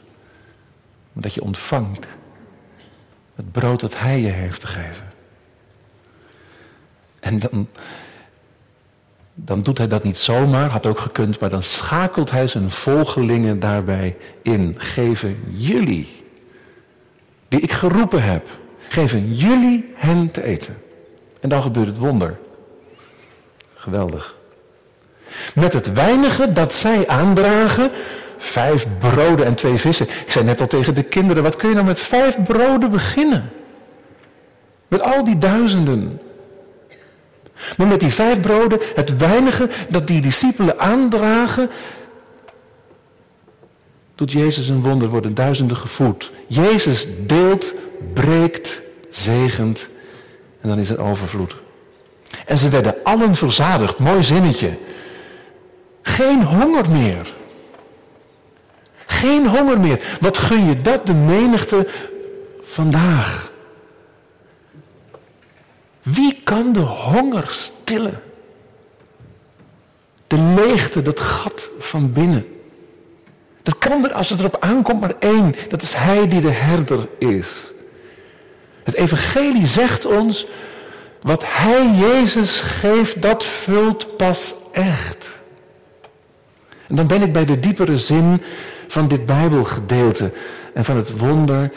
Maar 1.14 1.24
dat 1.24 1.34
je 1.34 1.42
ontvangt 1.42 2.08
het 3.36 3.52
brood 3.52 3.80
dat 3.80 4.00
Hij 4.00 4.20
je 4.20 4.32
heeft 4.32 4.60
te 4.60 4.68
geven. 4.68 5.14
En 7.20 7.40
dan, 7.40 7.68
dan 9.36 9.62
doet 9.62 9.78
hij 9.78 9.88
dat 9.88 10.04
niet 10.04 10.20
zomaar, 10.20 10.70
had 10.70 10.86
ook 10.86 11.00
gekund, 11.00 11.40
maar 11.40 11.50
dan 11.50 11.64
schakelt 11.64 12.32
hij 12.32 12.48
zijn 12.48 12.72
volgelingen 12.72 13.60
daarbij 13.60 14.18
in. 14.42 14.76
Geven 14.78 15.38
jullie, 15.48 16.24
die 17.48 17.60
ik 17.60 17.72
geroepen 17.72 18.24
heb, 18.24 18.48
geven 18.88 19.36
jullie 19.36 19.94
hen 19.96 20.32
te 20.32 20.44
eten. 20.44 20.78
En 21.40 21.50
dan 21.50 21.62
gebeurt 21.62 21.88
het 21.88 21.98
wonder. 21.98 22.38
Geweldig. 23.74 24.36
Met 25.56 25.74
het 25.74 25.94
weinige 25.94 26.52
dat 26.52 26.74
zij 26.74 27.08
aandragen, 27.08 27.92
vijf 28.38 28.88
broden 29.00 29.46
en 29.46 29.56
twee 29.56 29.78
vissen. 29.78 30.08
Ik 30.08 30.32
zei 30.32 30.46
net 30.46 30.62
al 30.62 30.68
tegen 30.68 30.94
de 30.94 31.04
kinderen, 31.04 31.44
wat 31.44 31.56
kun 31.56 31.70
je 31.70 31.76
nou 31.76 31.88
met 31.88 32.00
vijf 32.00 32.38
broden 32.44 32.92
beginnen? 32.92 33.50
Met 34.88 35.02
al 35.02 35.24
die 35.24 35.38
duizenden. 35.38 36.20
Maar 37.78 37.88
met 37.88 38.00
die 38.00 38.14
vijf 38.14 38.40
broden, 38.40 38.80
het 38.96 39.18
weinige 39.18 39.70
dat 39.90 40.08
die 40.08 40.22
discipelen 40.22 40.80
aandragen, 40.80 41.70
doet 44.16 44.32
Jezus 44.32 44.68
een 44.68 44.84
wonder, 44.84 45.10
worden 45.10 45.34
duizenden 45.34 45.78
gevoed. 45.78 46.32
Jezus 46.48 47.08
deelt, 47.20 47.74
breekt, 48.14 48.82
zegent 49.10 49.88
en 50.62 50.70
dan 50.70 50.80
is 50.80 50.90
er 50.90 51.02
overvloed. 51.02 51.56
En 52.46 52.58
ze 52.58 52.70
werden 52.70 52.96
allen 53.04 53.36
verzadigd, 53.36 54.00
mooi 54.00 54.24
zinnetje. 54.24 54.78
Geen 56.02 56.44
honger 56.44 56.90
meer. 56.90 57.34
Geen 59.06 59.48
honger 59.48 59.80
meer. 59.80 60.18
Wat 60.20 60.38
gun 60.38 60.66
je 60.66 60.82
dat 60.82 61.06
de 61.06 61.14
menigte 61.14 61.88
vandaag? 62.62 63.52
Wie 66.06 66.42
kan 66.44 66.74
de 66.74 66.80
honger 66.80 67.46
stillen? 67.50 68.22
De 70.28 70.38
leegte, 70.38 71.02
dat 71.02 71.20
gat 71.20 71.70
van 71.80 72.12
binnen. 72.14 72.48
Dat 73.64 73.78
kan 73.78 74.04
er, 74.04 74.14
als 74.14 74.30
het 74.30 74.40
erop 74.40 74.58
aankomt, 74.60 75.00
maar 75.00 75.16
één. 75.20 75.56
Dat 75.70 75.82
is 75.82 75.94
Hij 75.94 76.28
die 76.28 76.42
de 76.42 76.52
herder 76.52 77.08
is. 77.18 77.62
Het 78.84 78.94
Evangelie 78.94 79.66
zegt 79.66 80.06
ons, 80.06 80.46
wat 81.22 81.44
Hij 81.46 81.92
Jezus 81.92 82.62
geeft, 82.62 83.22
dat 83.22 83.44
vult 83.44 84.18
pas 84.18 84.54
echt. 84.72 85.28
En 86.88 86.96
dan 86.96 87.08
ben 87.08 87.22
ik 87.22 87.34
bij 87.34 87.46
de 87.46 87.60
diepere 87.60 88.00
zin 88.00 88.42
van 88.88 89.08
dit 89.08 89.26
Bijbelgedeelte 89.26 90.32
en 90.74 90.86
van 90.86 90.98
het 90.98 91.18
wonder 91.18 91.72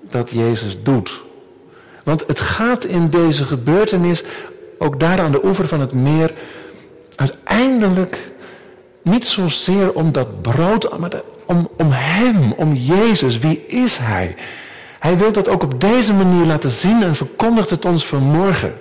dat 0.00 0.30
Jezus 0.30 0.82
doet. 0.82 1.26
Want 2.08 2.24
het 2.26 2.40
gaat 2.40 2.84
in 2.84 3.08
deze 3.08 3.44
gebeurtenis, 3.44 4.22
ook 4.78 5.00
daar 5.00 5.20
aan 5.20 5.32
de 5.32 5.44
oever 5.44 5.68
van 5.68 5.80
het 5.80 5.92
meer, 5.92 6.34
uiteindelijk 7.14 8.30
niet 9.02 9.26
zozeer 9.26 9.92
om 9.92 10.12
dat 10.12 10.42
brood, 10.42 10.98
maar 10.98 11.22
om, 11.44 11.68
om 11.76 11.86
Hem, 11.90 12.52
om 12.52 12.74
Jezus. 12.74 13.38
Wie 13.38 13.66
is 13.66 13.96
Hij? 13.96 14.36
Hij 14.98 15.16
wil 15.16 15.32
dat 15.32 15.48
ook 15.48 15.62
op 15.62 15.80
deze 15.80 16.12
manier 16.12 16.46
laten 16.46 16.70
zien 16.70 17.02
en 17.02 17.14
verkondigt 17.14 17.70
het 17.70 17.84
ons 17.84 18.06
vanmorgen. 18.06 18.74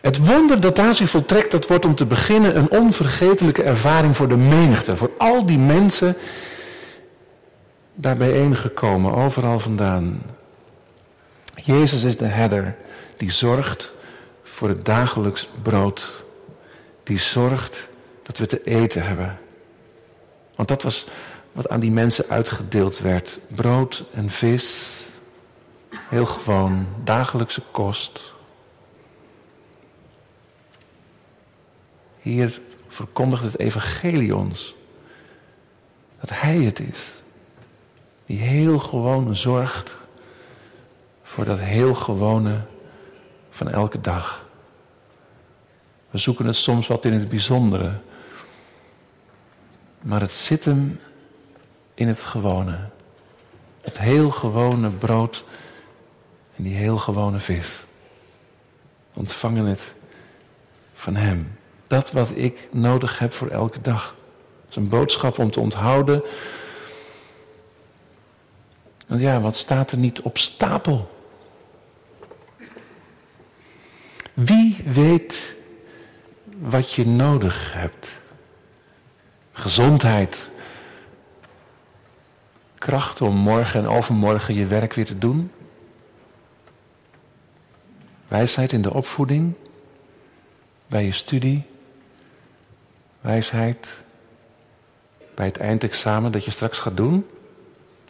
Het 0.00 0.26
wonder 0.26 0.60
dat 0.60 0.76
daar 0.76 0.94
zich 0.94 1.10
voltrekt, 1.10 1.50
dat 1.50 1.66
wordt 1.66 1.84
om 1.84 1.94
te 1.94 2.06
beginnen 2.06 2.56
een 2.56 2.70
onvergetelijke 2.70 3.62
ervaring 3.62 4.16
voor 4.16 4.28
de 4.28 4.36
menigte. 4.36 4.96
Voor 4.96 5.10
al 5.18 5.46
die 5.46 5.58
mensen 5.58 6.16
daar 7.94 8.16
bijeengekomen, 8.16 9.14
overal 9.14 9.58
vandaan. 9.60 10.22
Jezus 11.66 12.04
is 12.04 12.16
de 12.16 12.26
herder 12.26 12.76
die 13.16 13.30
zorgt 13.30 13.92
voor 14.42 14.68
het 14.68 14.84
dagelijks 14.84 15.48
brood. 15.62 16.24
Die 17.02 17.18
zorgt 17.18 17.88
dat 18.22 18.38
we 18.38 18.46
te 18.46 18.64
eten 18.64 19.02
hebben. 19.02 19.38
Want 20.54 20.68
dat 20.68 20.82
was 20.82 21.06
wat 21.52 21.68
aan 21.68 21.80
die 21.80 21.90
mensen 21.90 22.28
uitgedeeld 22.28 22.98
werd. 22.98 23.38
Brood 23.48 24.04
en 24.14 24.30
vis. 24.30 25.00
Heel 25.90 26.26
gewoon, 26.26 26.86
dagelijkse 27.04 27.62
kost. 27.70 28.32
Hier 32.20 32.60
verkondigt 32.88 33.42
het 33.42 33.58
evangelie 33.58 34.36
ons. 34.36 34.74
Dat 36.20 36.30
Hij 36.30 36.56
het 36.56 36.80
is. 36.80 37.12
Die 38.26 38.38
heel 38.38 38.78
gewoon 38.78 39.36
zorgt 39.36 39.94
voor 41.36 41.44
dat 41.44 41.58
heel 41.58 41.94
gewone 41.94 42.60
van 43.50 43.70
elke 43.70 44.00
dag. 44.00 44.44
We 46.10 46.18
zoeken 46.18 46.46
het 46.46 46.56
soms 46.56 46.86
wat 46.86 47.04
in 47.04 47.12
het 47.12 47.28
bijzondere. 47.28 47.92
Maar 50.00 50.20
het 50.20 50.34
zit 50.34 50.64
hem 50.64 51.00
in 51.94 52.08
het 52.08 52.20
gewone. 52.20 52.78
Het 53.80 53.98
heel 53.98 54.30
gewone 54.30 54.90
brood 54.90 55.44
en 56.56 56.62
die 56.62 56.74
heel 56.74 56.98
gewone 56.98 57.38
vis. 57.38 57.80
Ontvangen 59.12 59.66
het 59.66 59.92
van 60.94 61.16
Hem. 61.16 61.58
Dat 61.86 62.12
wat 62.12 62.30
ik 62.34 62.68
nodig 62.70 63.18
heb 63.18 63.32
voor 63.32 63.48
elke 63.48 63.80
dag. 63.80 64.14
Het 64.60 64.70
is 64.70 64.76
een 64.76 64.88
boodschap 64.88 65.38
om 65.38 65.50
te 65.50 65.60
onthouden. 65.60 66.22
Want 69.06 69.20
ja, 69.20 69.40
wat 69.40 69.56
staat 69.56 69.90
er 69.90 69.98
niet 69.98 70.20
op 70.20 70.38
stapel? 70.38 71.14
Wie 74.36 74.76
weet 74.84 75.56
wat 76.58 76.92
je 76.92 77.06
nodig 77.06 77.72
hebt? 77.72 78.16
Gezondheid. 79.52 80.48
Kracht 82.78 83.20
om 83.20 83.36
morgen 83.36 83.80
en 83.80 83.88
overmorgen 83.88 84.54
je 84.54 84.66
werk 84.66 84.92
weer 84.92 85.06
te 85.06 85.18
doen. 85.18 85.50
Wijsheid 88.28 88.72
in 88.72 88.82
de 88.82 88.92
opvoeding. 88.92 89.54
Bij 90.86 91.04
je 91.04 91.12
studie. 91.12 91.62
Wijsheid 93.20 93.98
bij 95.34 95.46
het 95.46 95.56
eindexamen 95.56 96.32
dat 96.32 96.44
je 96.44 96.50
straks 96.50 96.78
gaat 96.78 96.96
doen. 96.96 97.26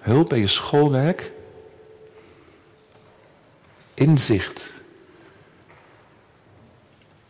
Hulp 0.01 0.29
bij 0.29 0.39
je 0.39 0.47
schoolwerk. 0.47 1.33
Inzicht 3.95 4.75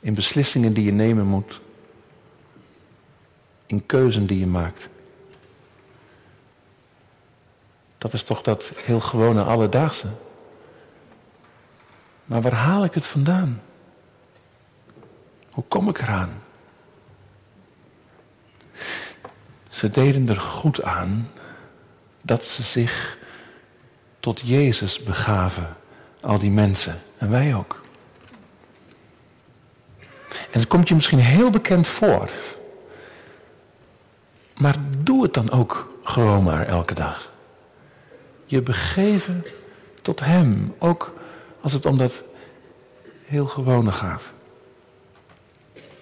in 0.07 0.14
beslissingen 0.14 0.73
die 0.73 0.85
je 0.85 0.92
nemen 0.92 1.27
moet. 1.27 1.61
In 3.66 3.87
keuzen 3.87 4.27
die 4.27 4.38
je 4.38 4.47
maakt. 4.47 4.88
Dat 7.99 8.12
is 8.12 8.23
toch 8.23 8.42
dat 8.42 8.73
heel 8.77 9.01
gewone 9.01 9.42
alledaagse. 9.42 10.07
Maar 12.25 12.42
waar 12.42 12.55
haal 12.55 12.85
ik 12.85 12.95
het 12.95 13.07
vandaan? 13.07 13.62
Hoe 15.51 15.64
kom 15.69 15.88
ik 15.88 15.99
eraan? 15.99 16.42
Ze 19.71 19.90
deden 19.90 20.29
er 20.29 20.40
goed 20.40 20.83
aan 20.83 21.31
dat 22.21 22.45
ze 22.45 22.62
zich 22.62 23.19
tot 24.21 24.40
Jezus 24.40 25.03
begaven, 25.03 25.77
al 26.21 26.38
die 26.38 26.51
mensen, 26.51 27.03
en 27.19 27.31
wij 27.31 27.55
ook. 27.55 27.85
En 30.57 30.62
het 30.62 30.71
komt 30.71 30.88
je 30.88 30.95
misschien 30.95 31.19
heel 31.19 31.51
bekend 31.51 31.87
voor. 31.87 32.31
Maar 34.57 34.77
doe 34.99 35.23
het 35.23 35.35
dan 35.35 35.51
ook 35.51 35.88
gewoon 36.03 36.42
maar 36.42 36.66
elke 36.66 36.95
dag. 36.95 37.33
Je 38.45 38.62
begeven 38.62 39.47
tot 40.03 40.21
Hem, 40.21 40.75
ook 40.79 41.14
als 41.61 41.73
het 41.73 41.87
om 41.87 41.99
dat 41.99 42.23
heel 43.25 43.47
gewone 43.47 43.92
gaat. 43.92 44.23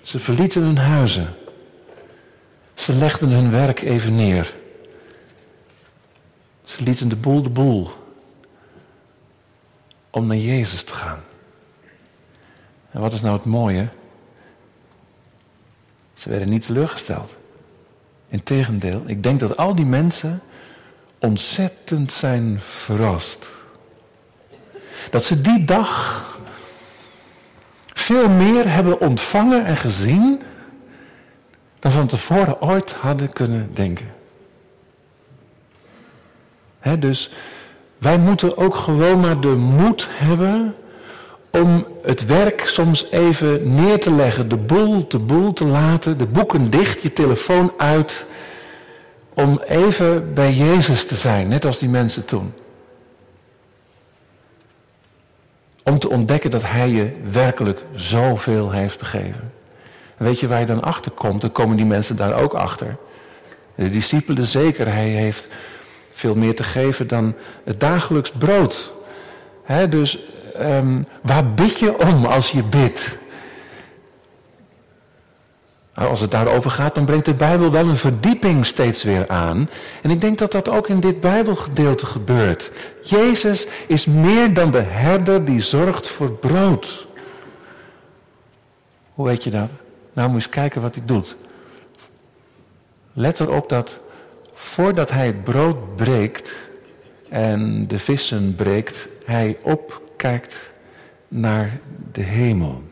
Ze 0.03 0.19
verlieten 0.19 0.63
hun 0.63 0.79
huizen. 0.79 1.35
Ze 2.75 2.93
legden 2.93 3.31
hun 3.31 3.51
werk 3.51 3.83
even 3.83 4.15
neer. 4.15 4.55
Ze 6.65 6.83
lieten 6.83 7.09
de 7.09 7.17
boel 7.17 7.43
de 7.43 7.51
boel 7.51 7.91
om 10.11 10.27
naar 10.27 10.37
Jezus 10.37 10.83
te 10.83 10.95
gaan. 10.95 11.25
En 12.91 13.01
wat 13.01 13.13
is 13.13 13.21
nou 13.21 13.37
het 13.37 13.45
mooie? 13.45 13.89
Ze 16.15 16.29
werden 16.29 16.49
niet 16.49 16.67
teleurgesteld. 16.67 17.35
Integendeel, 18.29 19.03
ik 19.07 19.23
denk 19.23 19.41
dat 19.41 19.57
al 19.57 19.75
die 19.75 19.85
mensen 19.85 20.41
ontzettend 21.19 22.13
zijn 22.13 22.61
verrast. 22.61 23.49
Dat 25.11 25.25
ze 25.25 25.41
die 25.41 25.65
dag 25.65 26.23
veel 27.87 28.29
meer 28.29 28.71
hebben 28.71 29.01
ontvangen 29.01 29.65
en 29.65 29.77
gezien 29.77 30.43
dan 31.79 31.93
van 31.93 32.07
tevoren 32.07 32.63
ooit 32.63 32.93
hadden 32.93 33.33
kunnen 33.33 33.71
denken. 33.75 34.13
dus 36.99 37.31
wij 37.99 38.19
moeten 38.19 38.57
ook 38.57 38.75
gewoon 38.75 39.21
maar 39.21 39.41
de 39.41 39.49
moed 39.49 40.09
hebben 40.11 40.75
om 41.55 41.87
het 42.03 42.27
werk 42.27 42.67
soms 42.67 43.11
even 43.11 43.75
neer 43.75 44.01
te 44.01 44.13
leggen, 44.15 44.49
de 44.49 44.57
boel 44.57 45.07
te 45.07 45.19
boel 45.19 45.53
te 45.53 45.67
laten, 45.67 46.19
de 46.19 46.27
boeken 46.27 46.71
dicht, 46.71 47.03
je 47.03 47.13
telefoon 47.13 47.73
uit, 47.77 48.27
om 49.35 49.61
even 49.69 50.35
bij 50.35 50.53
Jezus 50.53 51.05
te 51.05 51.15
zijn, 51.15 51.49
net 51.49 51.65
als 51.65 51.79
die 51.79 51.89
mensen 51.89 52.25
toen. 52.25 52.53
Om 55.83 55.99
te 55.99 56.11
ontdekken 56.11 56.51
dat 56.51 56.63
Hij 56.63 56.89
je 56.89 57.13
werkelijk 57.31 57.83
zoveel 57.95 58.71
heeft 58.71 58.99
te 58.99 59.05
geven. 59.05 59.53
weet 60.17 60.41
je 60.41 60.49
waar 60.49 60.61
je 60.61 60.67
dan 60.67 60.83
achter 60.83 61.11
komt? 61.11 61.41
Dan 61.41 61.53
komen 61.53 61.77
die 61.77 61.87
mensen 61.87 62.17
daar 62.17 62.35
ook 62.35 62.55
achter. 62.55 62.97
De 63.75 63.91
discipelen 63.91 64.47
zeker, 64.47 64.87
Hij 64.87 65.09
heeft 65.09 65.47
veel 66.13 66.35
meer 66.35 66.55
te 66.55 66.65
geven 66.65 67.09
dan 67.09 67.35
het 67.65 67.81
dagelijks 67.81 68.31
brood. 68.31 68.93
dus 69.89 70.19
um, 70.61 71.07
waar 71.21 71.47
bid 71.47 71.79
je 71.79 71.99
om 71.99 72.25
als 72.25 72.51
je 72.51 72.63
bidt? 72.63 73.19
Nou, 75.95 76.09
als 76.09 76.21
het 76.21 76.31
daarover 76.31 76.71
gaat, 76.71 76.95
dan 76.95 77.05
brengt 77.05 77.25
de 77.25 77.35
Bijbel 77.35 77.71
wel 77.71 77.89
een 77.89 77.97
verdieping 77.97 78.67
steeds 78.67 79.03
weer 79.03 79.29
aan. 79.29 79.69
En 80.03 80.11
ik 80.11 80.21
denk 80.21 80.39
dat 80.39 80.53
dat 80.53 80.69
ook 80.69 80.89
in 80.89 81.01
dit 81.01 81.21
Bijbelgedeelte 81.21 82.07
gebeurt. 82.07 82.71
Jezus 83.03 83.67
is 83.87 84.07
meer 84.07 84.55
dan 84.55 84.71
de 84.71 84.81
herder 84.81 85.45
die 85.45 85.61
zorgt 85.61 86.09
voor 86.09 86.33
brood. 86.33 87.07
Hoe 89.15 89.27
weet 89.27 89.45
je 89.45 89.51
dat? 89.51 89.69
Nou, 90.13 90.29
moet 90.29 90.37
eens 90.37 90.49
kijken 90.49 90.83
wat 90.83 90.95
hij 90.95 91.05
doet. 91.07 91.37
Let 93.13 93.41
erop 93.41 93.69
dat 93.69 93.99
voordat 94.55 95.11
hij 95.11 95.27
het 95.27 95.45
brood 95.45 95.97
breekt 95.97 96.53
en 97.29 97.87
de 97.87 97.99
vissen 97.99 98.55
breekt, 98.55 99.09
hij 99.25 99.57
op 99.63 100.03
kijkt 100.17 100.71
naar 101.29 101.79
de 102.13 102.23
hemel. 102.23 102.83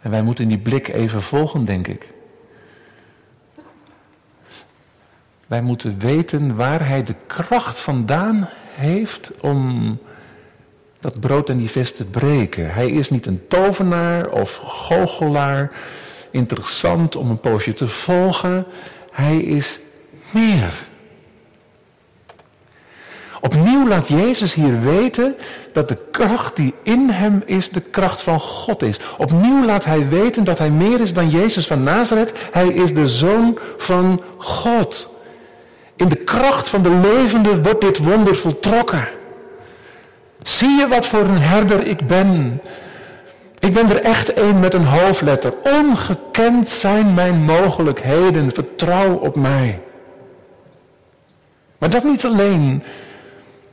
En 0.00 0.10
wij 0.10 0.22
moeten 0.22 0.48
die 0.48 0.58
blik 0.58 0.88
even 0.88 1.22
volgen, 1.22 1.64
denk 1.64 1.86
ik. 1.86 2.08
Wij 5.46 5.62
moeten 5.62 5.98
weten 5.98 6.56
waar 6.56 6.86
hij 6.86 7.04
de 7.04 7.14
kracht 7.26 7.78
vandaan 7.78 8.48
heeft 8.74 9.30
om 9.40 9.98
dat 11.00 11.20
brood 11.20 11.48
en 11.48 11.56
die 11.56 11.70
vis 11.70 11.92
te 11.92 12.04
breken. 12.04 12.74
Hij 12.74 12.90
is 12.90 13.10
niet 13.10 13.26
een 13.26 13.46
tovenaar 13.48 14.30
of 14.30 14.56
goochelaar, 14.64 15.70
interessant 16.30 17.16
om 17.16 17.30
een 17.30 17.40
poosje 17.40 17.74
te 17.74 17.88
volgen. 17.88 18.64
hij 19.10 19.38
is 19.38 19.78
meer. 20.30 20.90
Opnieuw 23.44 23.88
laat 23.88 24.08
Jezus 24.08 24.54
hier 24.54 24.80
weten 24.80 25.36
dat 25.72 25.88
de 25.88 25.98
kracht 26.10 26.56
die 26.56 26.74
in 26.82 27.08
hem 27.10 27.42
is, 27.46 27.70
de 27.70 27.80
kracht 27.80 28.22
van 28.22 28.40
God 28.40 28.82
is. 28.82 29.00
Opnieuw 29.18 29.64
laat 29.64 29.84
hij 29.84 30.08
weten 30.08 30.44
dat 30.44 30.58
hij 30.58 30.70
meer 30.70 31.00
is 31.00 31.12
dan 31.12 31.30
Jezus 31.30 31.66
van 31.66 31.82
Nazareth. 31.82 32.32
Hij 32.52 32.68
is 32.68 32.94
de 32.94 33.08
zoon 33.08 33.58
van 33.76 34.22
God. 34.36 35.12
In 35.96 36.08
de 36.08 36.16
kracht 36.16 36.68
van 36.68 36.82
de 36.82 36.90
levende 36.90 37.62
wordt 37.62 37.80
dit 37.80 37.98
wonder 37.98 38.36
voltrokken. 38.36 39.08
Zie 40.42 40.78
je 40.78 40.88
wat 40.88 41.06
voor 41.06 41.20
een 41.20 41.42
herder 41.42 41.86
ik 41.86 42.06
ben? 42.06 42.60
Ik 43.58 43.72
ben 43.72 43.90
er 43.90 44.02
echt 44.02 44.36
een 44.36 44.60
met 44.60 44.74
een 44.74 44.86
hoofdletter. 44.86 45.52
Ongekend 45.62 46.68
zijn 46.68 47.14
mijn 47.14 47.42
mogelijkheden. 47.44 48.52
Vertrouw 48.52 49.14
op 49.14 49.36
mij. 49.36 49.80
Maar 51.78 51.90
dat 51.90 52.04
niet 52.04 52.24
alleen. 52.24 52.82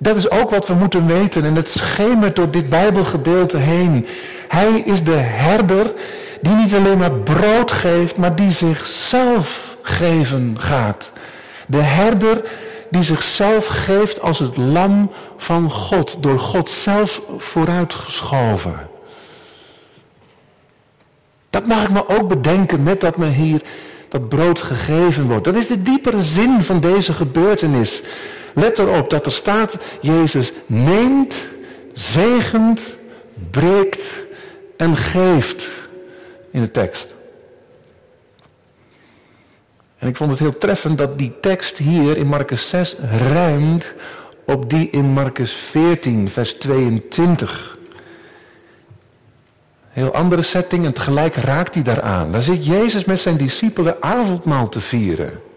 Dat 0.01 0.15
is 0.15 0.29
ook 0.29 0.49
wat 0.49 0.67
we 0.67 0.73
moeten 0.73 1.07
weten 1.07 1.43
en 1.43 1.55
het 1.55 1.69
schemert 1.69 2.35
door 2.35 2.51
dit 2.51 2.69
Bijbelgedeelte 2.69 3.57
heen. 3.57 4.07
Hij 4.47 4.83
is 4.85 5.03
de 5.03 5.11
herder 5.11 5.93
die 6.41 6.53
niet 6.53 6.73
alleen 6.73 6.97
maar 6.97 7.11
brood 7.11 7.71
geeft, 7.71 8.17
maar 8.17 8.35
die 8.35 8.51
zichzelf 8.51 9.77
geven 9.81 10.55
gaat. 10.59 11.11
De 11.65 11.81
herder 11.81 12.41
die 12.89 13.03
zichzelf 13.03 13.65
geeft 13.65 14.21
als 14.21 14.39
het 14.39 14.57
lam 14.57 15.11
van 15.37 15.71
God, 15.71 16.23
door 16.23 16.39
God 16.39 16.69
zelf 16.69 17.21
vooruitgeschoven. 17.37 18.89
Dat 21.49 21.67
mag 21.67 21.83
ik 21.83 21.89
me 21.89 22.09
ook 22.09 22.27
bedenken 22.27 22.83
met 22.83 23.01
dat 23.01 23.17
me 23.17 23.27
hier 23.27 23.61
dat 24.09 24.29
brood 24.29 24.61
gegeven 24.61 25.27
wordt. 25.27 25.43
Dat 25.43 25.55
is 25.55 25.67
de 25.67 25.81
diepere 25.81 26.21
zin 26.21 26.63
van 26.63 26.79
deze 26.79 27.13
gebeurtenis. 27.13 28.01
Let 28.53 28.79
erop 28.79 29.09
dat 29.09 29.25
er 29.25 29.31
staat, 29.31 29.77
Jezus 30.01 30.51
neemt, 30.65 31.35
zegent, 31.93 32.97
breekt 33.49 34.25
en 34.77 34.97
geeft 34.97 35.67
in 36.51 36.61
de 36.61 36.71
tekst. 36.71 37.15
En 39.97 40.07
ik 40.07 40.15
vond 40.15 40.29
het 40.29 40.39
heel 40.39 40.57
treffend 40.57 40.97
dat 40.97 41.17
die 41.17 41.39
tekst 41.41 41.77
hier 41.77 42.17
in 42.17 42.27
Marcus 42.27 42.69
6 42.69 42.95
ruimt 43.31 43.93
op 44.45 44.69
die 44.69 44.89
in 44.89 45.05
Marcus 45.05 45.51
14, 45.51 46.29
vers 46.29 46.53
22. 46.53 47.77
Heel 49.89 50.13
andere 50.13 50.41
setting 50.41 50.85
en 50.85 50.93
tegelijk 50.93 51.35
raakt 51.35 51.73
hij 51.73 51.83
daaraan. 51.83 52.31
Daar 52.31 52.41
zit 52.41 52.65
Jezus 52.65 53.05
met 53.05 53.19
zijn 53.19 53.37
discipelen 53.37 54.01
avondmaal 54.01 54.69
te 54.69 54.79
vieren. 54.79 55.48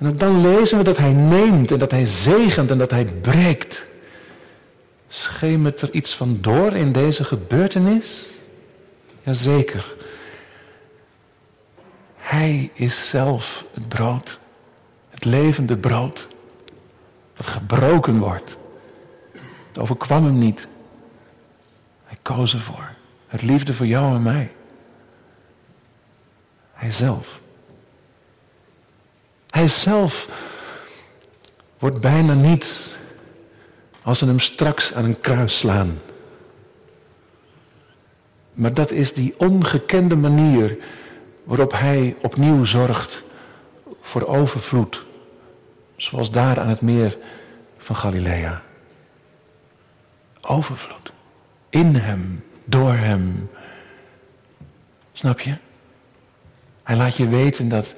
En 0.00 0.06
ook 0.06 0.18
dan 0.18 0.40
lezen 0.40 0.78
we 0.78 0.84
dat 0.84 0.96
hij 0.96 1.12
neemt 1.12 1.70
en 1.70 1.78
dat 1.78 1.90
hij 1.90 2.06
zegent 2.06 2.70
en 2.70 2.78
dat 2.78 2.90
hij 2.90 3.04
breekt. 3.04 3.86
Schemert 5.08 5.80
er 5.80 5.92
iets 5.92 6.16
van 6.16 6.38
door 6.40 6.72
in 6.72 6.92
deze 6.92 7.24
gebeurtenis? 7.24 8.28
Jazeker. 9.22 9.94
Hij 12.16 12.70
is 12.74 13.08
zelf 13.08 13.64
het 13.74 13.88
brood, 13.88 14.38
het 15.10 15.24
levende 15.24 15.76
brood, 15.76 16.28
dat 17.36 17.46
gebroken 17.46 18.18
wordt. 18.18 18.56
Het 19.68 19.78
overkwam 19.78 20.24
hem 20.24 20.38
niet. 20.38 20.68
Hij 22.04 22.18
koos 22.22 22.54
ervoor. 22.54 22.94
Het 23.26 23.42
liefde 23.42 23.74
voor 23.74 23.86
jou 23.86 24.14
en 24.14 24.22
mij. 24.22 24.50
Hij 26.72 26.92
zelf. 26.92 27.40
Hij 29.50 29.68
zelf 29.68 30.28
wordt 31.78 32.00
bijna 32.00 32.34
niet 32.34 32.88
als 34.02 34.18
ze 34.18 34.26
hem 34.26 34.40
straks 34.40 34.94
aan 34.94 35.04
een 35.04 35.20
kruis 35.20 35.58
slaan. 35.58 35.98
Maar 38.52 38.74
dat 38.74 38.90
is 38.90 39.12
die 39.12 39.34
ongekende 39.36 40.16
manier 40.16 40.76
waarop 41.44 41.72
hij 41.72 42.16
opnieuw 42.22 42.64
zorgt 42.64 43.22
voor 44.00 44.26
overvloed. 44.26 45.02
Zoals 45.96 46.30
daar 46.30 46.60
aan 46.60 46.68
het 46.68 46.80
meer 46.80 47.18
van 47.78 47.96
Galilea. 47.96 48.62
Overvloed. 50.40 51.12
In 51.68 51.94
hem, 51.94 52.44
door 52.64 52.92
hem. 52.92 53.50
Snap 55.12 55.40
je? 55.40 55.54
Hij 56.82 56.96
laat 56.96 57.16
je 57.16 57.28
weten 57.28 57.68
dat 57.68 57.94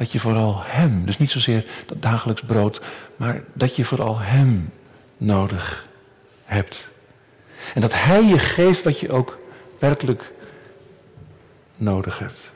dat 0.00 0.12
je 0.12 0.20
vooral 0.20 0.62
Hem, 0.64 1.04
dus 1.04 1.18
niet 1.18 1.30
zozeer 1.30 1.66
dat 1.86 2.02
dagelijks 2.02 2.42
brood, 2.42 2.80
maar 3.16 3.42
dat 3.52 3.76
je 3.76 3.84
vooral 3.84 4.18
Hem 4.18 4.72
nodig 5.16 5.86
hebt. 6.44 6.88
En 7.74 7.80
dat 7.80 7.94
Hij 7.94 8.24
je 8.24 8.38
geeft 8.38 8.82
wat 8.82 9.00
je 9.00 9.12
ook 9.12 9.38
werkelijk 9.78 10.32
nodig 11.76 12.18
hebt. 12.18 12.50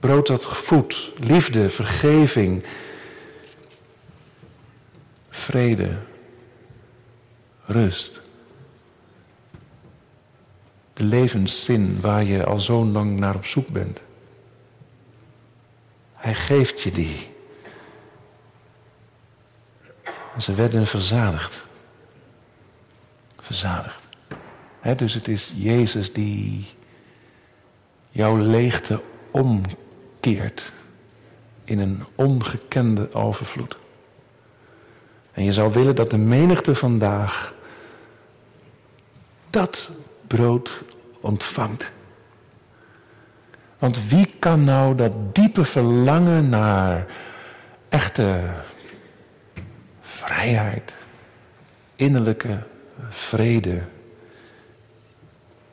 Brood 0.00 0.26
dat 0.26 0.46
voedt, 0.46 1.12
liefde, 1.18 1.68
vergeving, 1.68 2.64
vrede, 5.30 5.96
rust. 7.66 8.20
De 10.92 11.04
levenszin 11.04 12.00
waar 12.00 12.24
je 12.24 12.44
al 12.44 12.58
zo 12.58 12.84
lang 12.84 13.18
naar 13.18 13.34
op 13.34 13.46
zoek 13.46 13.68
bent. 13.68 14.00
Hij 16.16 16.34
geeft 16.34 16.80
je 16.80 16.90
die. 16.90 17.34
En 20.34 20.42
ze 20.42 20.54
werden 20.54 20.86
verzadigd. 20.86 21.64
Verzadigd. 23.40 24.00
dus 24.96 25.14
het 25.14 25.28
is 25.28 25.52
Jezus 25.54 26.12
die 26.12 26.74
jouw 28.10 28.36
leegte 28.36 29.02
omkeert 29.30 30.72
in 31.64 31.78
een 31.78 32.04
ongekende 32.14 33.14
overvloed. 33.14 33.76
En 35.32 35.44
je 35.44 35.52
zou 35.52 35.72
willen 35.72 35.94
dat 35.94 36.10
de 36.10 36.16
menigte 36.16 36.74
vandaag 36.74 37.54
dat 39.50 39.90
brood 40.26 40.82
ontvangt. 41.20 41.92
Want 43.78 44.08
wie 44.08 44.34
kan 44.38 44.64
nou 44.64 44.94
dat 44.94 45.34
diepe 45.34 45.64
verlangen 45.64 46.48
naar 46.48 47.06
echte 47.88 48.40
vrijheid, 50.02 50.94
innerlijke 51.96 52.58
vrede, 53.08 53.80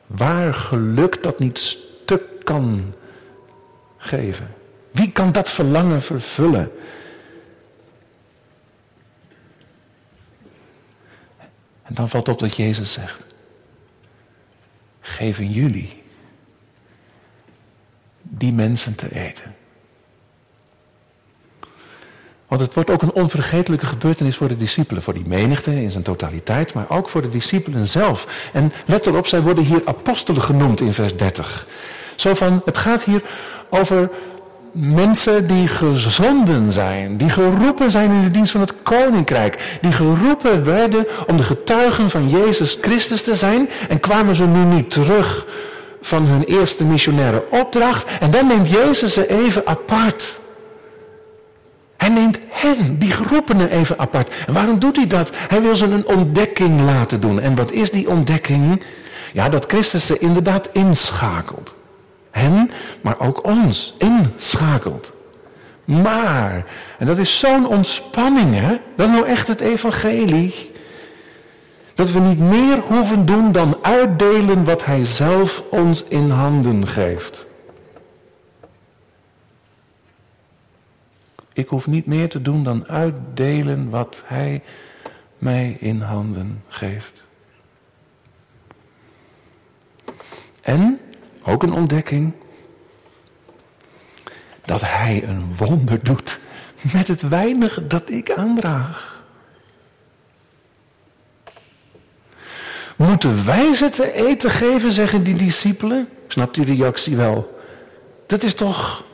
waar 0.06 0.54
geluk 0.54 1.22
dat 1.22 1.38
niet 1.38 1.58
stuk 1.58 2.22
kan 2.44 2.94
geven? 3.96 4.54
Wie 4.90 5.12
kan 5.12 5.32
dat 5.32 5.50
verlangen 5.50 6.02
vervullen? 6.02 6.72
En 11.82 11.94
dan 11.94 12.08
valt 12.08 12.28
op 12.28 12.38
dat 12.38 12.56
Jezus 12.56 12.92
zegt: 12.92 13.20
geven 15.00 15.50
jullie 15.50 16.03
die 18.38 18.52
mensen 18.52 18.94
te 18.94 19.14
eten. 19.14 19.54
Want 22.48 22.60
het 22.60 22.74
wordt 22.74 22.90
ook 22.90 23.02
een 23.02 23.12
onvergetelijke 23.12 23.86
gebeurtenis 23.86 24.36
voor 24.36 24.48
de 24.48 24.56
discipelen, 24.56 25.02
voor 25.02 25.14
die 25.14 25.26
menigte 25.26 25.82
in 25.82 25.90
zijn 25.90 26.04
totaliteit, 26.04 26.74
maar 26.74 26.84
ook 26.88 27.08
voor 27.08 27.22
de 27.22 27.30
discipelen 27.30 27.88
zelf. 27.88 28.50
En 28.52 28.72
let 28.86 29.06
erop, 29.06 29.26
zij 29.26 29.42
worden 29.42 29.64
hier 29.64 29.82
apostelen 29.84 30.42
genoemd 30.42 30.80
in 30.80 30.92
vers 30.92 31.16
30. 31.16 31.66
Zo 32.16 32.34
van, 32.34 32.62
het 32.64 32.78
gaat 32.78 33.04
hier 33.04 33.22
over 33.68 34.10
mensen 34.72 35.46
die 35.46 35.68
gezonden 35.68 36.72
zijn, 36.72 37.16
die 37.16 37.30
geroepen 37.30 37.90
zijn 37.90 38.10
in 38.10 38.22
de 38.22 38.30
dienst 38.30 38.52
van 38.52 38.60
het 38.60 38.74
koninkrijk, 38.82 39.78
die 39.80 39.92
geroepen 39.92 40.64
werden 40.64 41.06
om 41.26 41.36
de 41.36 41.42
getuigen 41.42 42.10
van 42.10 42.28
Jezus 42.28 42.78
Christus 42.80 43.22
te 43.22 43.34
zijn 43.34 43.68
en 43.88 44.00
kwamen 44.00 44.36
ze 44.36 44.46
nu 44.46 44.64
niet 44.64 44.90
terug 44.90 45.46
van 46.04 46.26
hun 46.26 46.44
eerste 46.44 46.84
missionaire 46.84 47.44
opdracht. 47.50 48.06
En 48.20 48.30
dan 48.30 48.46
neemt 48.46 48.70
Jezus 48.70 49.14
ze 49.14 49.28
even 49.28 49.66
apart. 49.66 50.40
Hij 51.96 52.08
neemt 52.08 52.38
hen, 52.48 52.98
die 52.98 53.10
geroepenen, 53.10 53.70
even 53.70 53.98
apart. 53.98 54.32
En 54.46 54.52
waarom 54.52 54.78
doet 54.78 54.96
hij 54.96 55.06
dat? 55.06 55.30
Hij 55.34 55.62
wil 55.62 55.76
ze 55.76 55.84
een 55.84 56.06
ontdekking 56.06 56.80
laten 56.80 57.20
doen. 57.20 57.40
En 57.40 57.54
wat 57.54 57.72
is 57.72 57.90
die 57.90 58.08
ontdekking? 58.08 58.82
Ja, 59.32 59.48
dat 59.48 59.64
Christus 59.66 60.06
ze 60.06 60.18
inderdaad 60.18 60.68
inschakelt. 60.72 61.74
Hen, 62.30 62.70
maar 63.00 63.20
ook 63.20 63.46
ons 63.46 63.94
inschakelt. 63.98 65.12
Maar, 65.84 66.64
en 66.98 67.06
dat 67.06 67.18
is 67.18 67.38
zo'n 67.38 67.68
ontspanning, 67.68 68.54
hè? 68.54 68.78
Dat 68.96 69.08
is 69.08 69.14
nou 69.14 69.26
echt 69.26 69.48
het 69.48 69.60
evangelie. 69.60 70.72
Dat 71.94 72.10
we 72.10 72.20
niet 72.20 72.38
meer 72.38 72.80
hoeven 72.80 73.26
doen 73.26 73.52
dan 73.52 73.78
uitdelen 73.82 74.64
wat 74.64 74.84
Hij 74.84 75.04
zelf 75.04 75.62
ons 75.70 76.04
in 76.04 76.30
handen 76.30 76.86
geeft. 76.86 77.46
Ik 81.52 81.68
hoef 81.68 81.86
niet 81.86 82.06
meer 82.06 82.28
te 82.28 82.42
doen 82.42 82.64
dan 82.64 82.86
uitdelen 82.86 83.90
wat 83.90 84.22
Hij 84.24 84.62
mij 85.38 85.76
in 85.80 86.00
handen 86.00 86.62
geeft. 86.68 87.22
En, 90.60 91.00
ook 91.42 91.62
een 91.62 91.72
ontdekking, 91.72 92.32
dat 94.64 94.80
Hij 94.80 95.24
een 95.24 95.56
wonder 95.56 96.04
doet 96.04 96.38
met 96.92 97.08
het 97.08 97.22
weinig 97.28 97.86
dat 97.86 98.10
ik 98.10 98.30
aandraag. 98.30 99.13
Moeten 102.96 103.46
wij 103.46 103.74
ze 103.74 103.88
te 103.88 104.12
eten 104.12 104.50
geven, 104.50 104.92
zeggen 104.92 105.22
die 105.22 105.34
discipelen? 105.34 106.08
Snapt 106.28 106.54
die 106.54 106.64
reactie 106.64 107.16
wel? 107.16 107.60
Dat 108.26 108.42
is 108.42 108.54
toch 108.54 109.04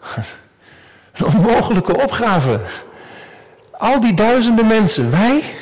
een 1.12 1.26
onmogelijke 1.26 2.02
opgave. 2.02 2.60
Al 3.70 4.00
die 4.00 4.14
duizenden 4.14 4.66
mensen, 4.66 5.10
wij? 5.10 5.54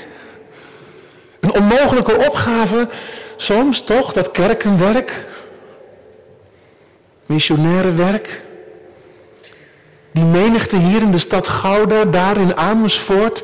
Een 1.40 1.54
onmogelijke 1.54 2.26
opgave, 2.26 2.88
soms 3.37 3.83
toch, 3.83 4.12
dat 4.12 4.30
kerkenwerk, 4.30 5.26
missionaire 7.26 7.92
werk. 7.92 8.42
Die 10.12 10.24
menigte 10.24 10.76
hier 10.76 11.02
in 11.02 11.11
de 11.11 11.18
stad 11.18 11.48
Gouda, 11.48 12.04
daar 12.04 12.37
in 12.37 12.56
Amersfoort, 12.56 13.42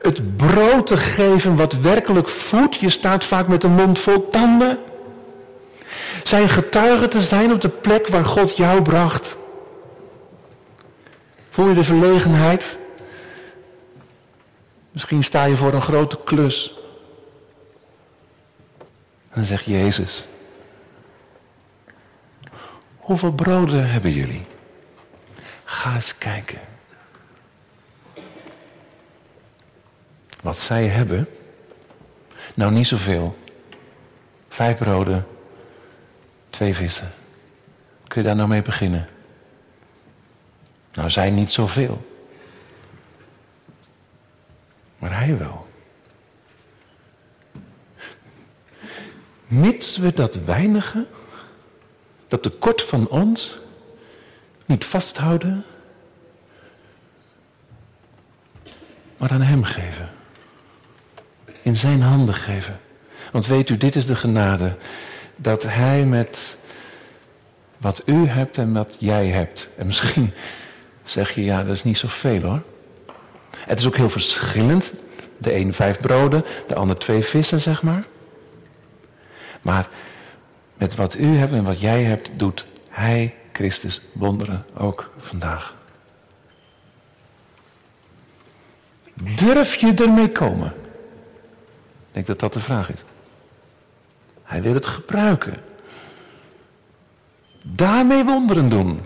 het 0.00 0.36
brood 0.36 0.86
te 0.86 0.96
geven 0.96 1.56
wat 1.56 1.72
werkelijk 1.72 2.28
voedt. 2.28 2.76
Je 2.76 2.88
staat 2.88 3.24
vaak 3.24 3.48
met 3.48 3.62
een 3.62 3.74
mond 3.74 3.98
vol 3.98 4.28
tanden. 4.28 4.78
Zijn 6.22 6.48
getuige 6.48 7.08
te 7.08 7.20
zijn 7.20 7.52
op 7.52 7.60
de 7.60 7.68
plek 7.68 8.08
waar 8.08 8.24
God 8.24 8.56
jou 8.56 8.82
bracht. 8.82 9.36
Voel 11.50 11.68
je 11.68 11.74
de 11.74 11.84
verlegenheid? 11.84 12.78
Misschien 14.90 15.24
sta 15.24 15.44
je 15.44 15.56
voor 15.56 15.72
een 15.72 15.82
grote 15.82 16.18
klus. 16.24 16.74
Dan 19.34 19.44
zegt 19.44 19.64
Jezus: 19.64 20.24
Hoeveel 22.96 23.32
broden 23.32 23.90
hebben 23.90 24.10
jullie? 24.10 24.44
Ga 25.64 25.94
eens 25.94 26.18
kijken. 26.18 26.69
Wat 30.42 30.60
zij 30.60 30.86
hebben? 30.86 31.28
Nou, 32.54 32.72
niet 32.72 32.86
zoveel. 32.86 33.38
Vijf 34.48 34.78
broden, 34.78 35.26
twee 36.50 36.74
vissen. 36.74 37.10
Kun 38.06 38.20
je 38.20 38.26
daar 38.26 38.36
nou 38.36 38.48
mee 38.48 38.62
beginnen? 38.62 39.08
Nou, 40.94 41.10
zij 41.10 41.30
niet 41.30 41.52
zoveel. 41.52 42.08
Maar 44.98 45.16
hij 45.18 45.38
wel. 45.38 45.68
Mits 49.46 49.96
we 49.96 50.12
dat 50.12 50.34
weinige, 50.34 51.06
dat 52.28 52.42
tekort 52.42 52.82
van 52.82 53.08
ons, 53.08 53.58
niet 54.66 54.84
vasthouden, 54.84 55.64
maar 59.16 59.30
aan 59.30 59.42
Hem 59.42 59.64
geven. 59.64 60.08
In 61.62 61.76
Zijn 61.76 62.02
handen 62.02 62.34
geven. 62.34 62.78
Want 63.32 63.46
weet 63.46 63.68
u, 63.68 63.76
dit 63.76 63.96
is 63.96 64.06
de 64.06 64.16
genade. 64.16 64.76
Dat 65.36 65.62
Hij 65.62 66.04
met 66.04 66.56
wat 67.78 68.02
u 68.04 68.26
hebt 68.26 68.58
en 68.58 68.72
wat 68.72 68.96
jij 68.98 69.28
hebt. 69.28 69.68
En 69.76 69.86
misschien 69.86 70.32
zeg 71.04 71.34
je, 71.34 71.44
ja, 71.44 71.62
dat 71.62 71.74
is 71.74 71.84
niet 71.84 71.98
zoveel 71.98 72.40
hoor. 72.40 72.62
Het 73.58 73.78
is 73.78 73.86
ook 73.86 73.96
heel 73.96 74.10
verschillend. 74.10 74.92
De 75.38 75.54
een 75.54 75.74
vijf 75.74 76.00
broden, 76.00 76.44
de 76.66 76.74
ander 76.74 76.98
twee 76.98 77.22
vissen, 77.22 77.60
zeg 77.60 77.82
maar. 77.82 78.04
Maar 79.62 79.88
met 80.74 80.94
wat 80.94 81.14
u 81.14 81.36
hebt 81.36 81.52
en 81.52 81.64
wat 81.64 81.80
jij 81.80 82.02
hebt, 82.02 82.30
doet 82.36 82.66
Hij, 82.88 83.34
Christus, 83.52 84.00
wonderen 84.12 84.64
ook 84.76 85.10
vandaag. 85.16 85.74
Durf 89.14 89.74
je 89.74 89.94
ermee 89.94 90.32
komen? 90.32 90.72
Ik 92.10 92.16
denk 92.16 92.26
dat 92.26 92.38
dat 92.38 92.52
de 92.52 92.60
vraag 92.60 92.92
is. 92.92 93.04
Hij 94.42 94.62
wil 94.62 94.74
het 94.74 94.86
gebruiken. 94.86 95.54
Daarmee 97.62 98.24
wonderen 98.24 98.68
doen. 98.68 99.00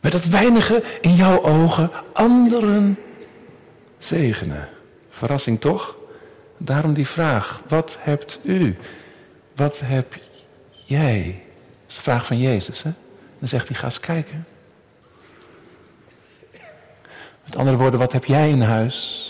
Met 0.00 0.12
dat 0.12 0.24
weinige 0.24 0.82
in 1.00 1.14
jouw 1.14 1.42
ogen 1.42 1.90
anderen 2.12 2.98
zegenen. 3.98 4.68
Verrassing 5.10 5.60
toch? 5.60 5.94
Daarom 6.56 6.94
die 6.94 7.08
vraag. 7.08 7.62
Wat 7.68 7.96
hebt 8.00 8.38
u? 8.42 8.76
Wat 9.56 9.80
heb 9.84 10.14
jij? 10.84 11.22
Dat 11.80 11.88
is 11.88 11.94
de 11.94 12.02
vraag 12.02 12.26
van 12.26 12.38
Jezus. 12.38 12.82
Hè? 12.82 12.90
Dan 13.38 13.48
zegt 13.48 13.68
hij, 13.68 13.76
ga 13.76 13.84
eens 13.84 14.00
kijken. 14.00 14.46
Met 17.44 17.56
andere 17.56 17.76
woorden, 17.76 18.00
wat 18.00 18.12
heb 18.12 18.24
jij 18.24 18.50
in 18.50 18.60
huis? 18.60 19.23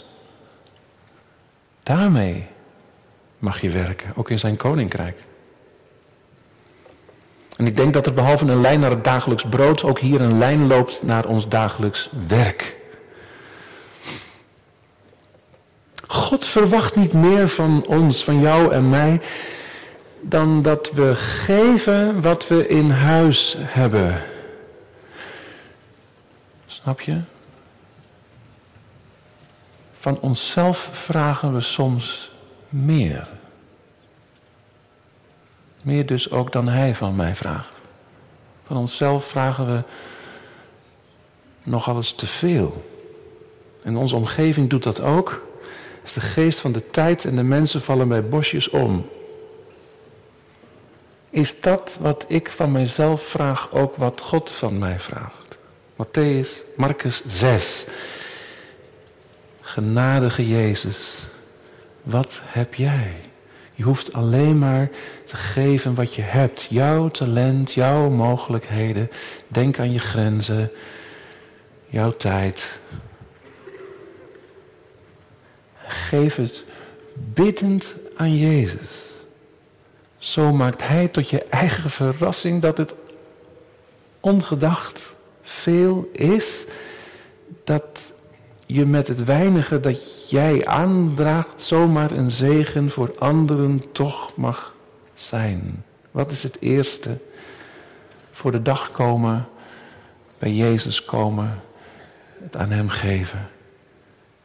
Daarmee 1.85 2.47
mag 3.39 3.61
je 3.61 3.71
werken, 3.71 4.13
ook 4.17 4.31
in 4.31 4.39
zijn 4.39 4.57
koninkrijk. 4.57 5.17
En 7.57 7.67
ik 7.67 7.77
denk 7.77 7.93
dat 7.93 8.07
er 8.07 8.15
behalve 8.15 8.45
een 8.45 8.61
lijn 8.61 8.81
naar 8.81 8.91
het 8.91 9.05
dagelijks 9.05 9.45
brood 9.45 9.85
ook 9.85 9.99
hier 9.99 10.21
een 10.21 10.39
lijn 10.39 10.67
loopt 10.67 11.03
naar 11.03 11.27
ons 11.27 11.49
dagelijks 11.49 12.11
werk. 12.29 12.77
God 16.07 16.47
verwacht 16.47 16.97
niet 16.97 17.13
meer 17.13 17.49
van 17.49 17.85
ons, 17.87 18.25
van 18.25 18.41
jou 18.41 18.73
en 18.73 18.89
mij, 18.89 19.21
dan 20.21 20.63
dat 20.63 20.91
we 20.93 21.15
geven 21.17 22.21
wat 22.23 22.49
we 22.49 22.67
in 22.67 22.91
huis 22.91 23.57
hebben. 23.59 24.23
Snap 26.67 27.01
je? 27.01 27.21
Van 30.05 30.21
onszelf 30.21 30.89
vragen 30.93 31.55
we 31.55 31.61
soms 31.61 32.31
meer. 32.69 33.29
Meer 35.83 36.07
dus 36.07 36.31
ook 36.31 36.53
dan 36.53 36.69
Hij 36.69 36.95
van 36.95 37.17
mij 37.17 37.35
vraagt. 37.35 37.69
Van 38.67 38.77
onszelf 38.77 39.25
vragen 39.25 39.67
we 39.67 39.83
nogal 41.63 41.97
eens 41.97 42.13
te 42.13 42.27
veel. 42.27 42.85
En 43.83 43.97
onze 43.97 44.17
omgeving 44.17 44.71
doet 44.71 44.83
dat 44.83 45.01
ook. 45.01 45.47
Is 46.03 46.13
de 46.13 46.21
geest 46.21 46.59
van 46.59 46.73
de 46.73 46.91
tijd 46.91 47.25
en 47.25 47.37
de 47.37 47.43
mensen 47.43 47.83
vallen 47.83 48.09
bij 48.09 48.29
bosjes 48.29 48.69
om. 48.69 49.07
Is 51.31 51.61
dat 51.61 51.97
wat 52.01 52.25
ik 52.29 52.51
van 52.51 52.73
mijzelf 52.73 53.23
vraag 53.23 53.73
ook 53.73 53.97
wat 53.97 54.21
God 54.21 54.53
van 54.53 54.79
mij 54.79 55.01
vraagt? 55.01 55.59
Matthäus, 55.97 56.77
Marcus 56.77 57.23
6. 57.27 57.85
Genadige 59.75 60.49
Jezus, 60.49 61.15
wat 62.03 62.41
heb 62.45 62.75
jij? 62.75 63.21
Je 63.75 63.83
hoeft 63.83 64.13
alleen 64.13 64.59
maar 64.59 64.91
te 65.27 65.37
geven 65.37 65.95
wat 65.95 66.15
je 66.15 66.23
hebt. 66.23 66.67
Jouw 66.71 67.09
talent, 67.09 67.73
jouw 67.73 68.11
mogelijkheden. 68.11 69.11
Denk 69.49 69.79
aan 69.79 69.93
je 69.93 69.99
grenzen, 69.99 70.71
jouw 71.87 72.11
tijd. 72.11 72.79
Geef 75.87 76.37
het 76.37 76.65
biddend 77.15 77.95
aan 78.17 78.37
Jezus. 78.37 79.03
Zo 80.19 80.53
maakt 80.53 80.89
Hij 80.89 81.09
tot 81.09 81.31
je 81.31 81.43
eigen 81.43 81.91
verrassing 81.91 82.63
dat 82.63 82.79
het 82.79 82.95
ongedacht 84.21 85.15
veel 85.43 86.11
is. 86.13 86.65
Dat 87.65 88.13
je 88.75 88.87
met 88.87 89.09
het 89.09 89.25
weinige 89.25 89.81
dat 89.81 90.31
jij 90.31 90.67
aandraagt 90.67 91.63
zomaar 91.63 92.11
een 92.11 92.31
zegen 92.31 92.91
voor 92.91 93.15
anderen 93.19 93.93
toch 93.93 94.37
mag 94.37 94.75
zijn. 95.15 95.85
Wat 96.11 96.31
is 96.31 96.43
het 96.43 96.57
eerste? 96.61 97.17
Voor 98.33 98.53
de 98.53 98.63
dag 98.63 98.91
komen, 98.91 99.49
bij 100.39 100.53
Jezus 100.53 101.05
komen, 101.05 101.63
het 102.43 102.57
aan 102.57 102.71
Hem 102.71 102.89
geven. 102.89 103.49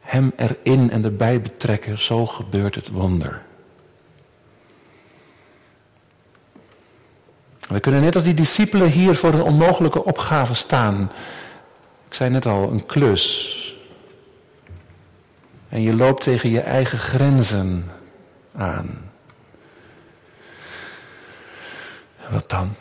Hem 0.00 0.32
erin 0.36 0.90
en 0.90 1.04
erbij 1.04 1.40
betrekken, 1.40 1.98
zo 1.98 2.26
gebeurt 2.26 2.74
het 2.74 2.88
wonder. 2.88 3.42
We 7.68 7.80
kunnen 7.80 8.00
net 8.00 8.14
als 8.14 8.24
die 8.24 8.34
discipelen 8.34 8.90
hier 8.90 9.16
voor 9.16 9.32
een 9.32 9.42
onmogelijke 9.42 10.04
opgave 10.04 10.54
staan. 10.54 11.10
Ik 12.08 12.14
zei 12.14 12.30
net 12.30 12.46
al, 12.46 12.70
een 12.70 12.86
klus. 12.86 13.58
En 15.70 15.82
je 15.82 15.96
loopt 15.96 16.22
tegen 16.22 16.50
je 16.50 16.60
eigen 16.60 16.98
grenzen 16.98 17.90
aan. 18.56 19.10
Wat 22.30 22.50
dan? 22.50 22.74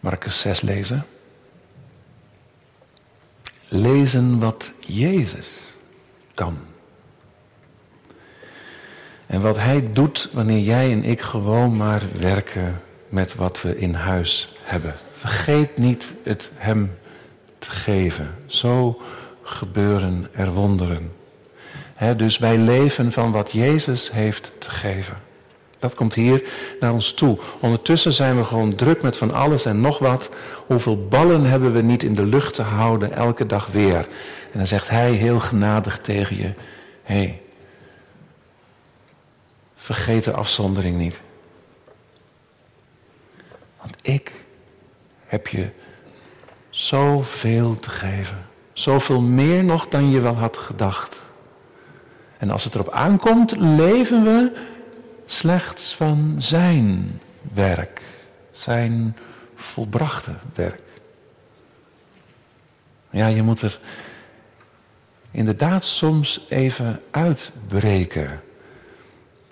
Marcus 0.00 0.40
6 0.40 0.60
lezen. 0.60 1.06
lezen 3.68 4.38
wat 4.38 4.72
Jezus 4.80 5.48
kan. 6.34 6.58
En 9.26 9.40
wat 9.40 9.56
Hij 9.56 9.92
doet 9.92 10.28
wanneer 10.32 10.60
jij 10.60 10.92
en 10.92 11.04
ik 11.04 11.20
gewoon 11.20 11.76
maar 11.76 12.02
werken 12.18 12.82
met 13.08 13.34
wat 13.34 13.62
we 13.62 13.78
in 13.78 13.94
huis 13.94 14.56
hebben. 14.62 14.94
Vergeet 15.12 15.78
niet 15.78 16.14
het 16.22 16.50
Hem 16.54 16.98
te 17.58 17.70
geven. 17.70 18.34
Zo 18.46 19.00
gebeuren 19.54 20.26
er 20.32 20.52
wonderen. 20.52 21.12
dus 22.16 22.38
wij 22.38 22.58
leven 22.58 23.12
van 23.12 23.32
wat 23.32 23.52
Jezus 23.52 24.12
heeft 24.12 24.52
te 24.58 24.70
geven. 24.70 25.16
Dat 25.78 25.94
komt 25.94 26.14
hier 26.14 26.44
naar 26.80 26.92
ons 26.92 27.14
toe. 27.14 27.38
Ondertussen 27.60 28.12
zijn 28.12 28.36
we 28.36 28.44
gewoon 28.44 28.74
druk 28.74 29.02
met 29.02 29.16
van 29.16 29.32
alles 29.32 29.64
en 29.64 29.80
nog 29.80 29.98
wat. 29.98 30.30
Hoeveel 30.66 31.06
ballen 31.08 31.44
hebben 31.44 31.72
we 31.72 31.82
niet 31.82 32.02
in 32.02 32.14
de 32.14 32.26
lucht 32.26 32.54
te 32.54 32.62
houden 32.62 33.16
elke 33.16 33.46
dag 33.46 33.66
weer? 33.66 33.96
En 34.52 34.58
dan 34.58 34.66
zegt 34.66 34.88
hij 34.88 35.12
heel 35.12 35.40
genadig 35.40 35.98
tegen 35.98 36.36
je: 36.36 36.52
Hé, 37.02 37.16
hey, 37.16 37.40
vergeet 39.76 40.24
de 40.24 40.32
afzondering 40.32 40.98
niet. 40.98 41.20
Want 43.80 43.96
ik 44.02 44.32
heb 45.26 45.48
je 45.48 45.68
zoveel 46.70 47.78
te 47.78 47.90
geven. 47.90 48.46
Zoveel 48.74 49.20
meer 49.20 49.64
nog 49.64 49.88
dan 49.88 50.10
je 50.10 50.20
wel 50.20 50.34
had 50.34 50.56
gedacht. 50.56 51.20
En 52.38 52.50
als 52.50 52.64
het 52.64 52.74
erop 52.74 52.90
aankomt, 52.90 53.56
leven 53.56 54.24
we 54.24 54.52
slechts 55.26 55.94
van 55.94 56.34
zijn 56.38 57.20
werk, 57.54 58.02
zijn 58.52 59.16
volbrachte 59.54 60.34
werk. 60.54 60.82
Ja, 63.10 63.26
je 63.26 63.42
moet 63.42 63.62
er 63.62 63.80
inderdaad 65.30 65.84
soms 65.84 66.46
even 66.48 67.00
uitbreken. 67.10 68.42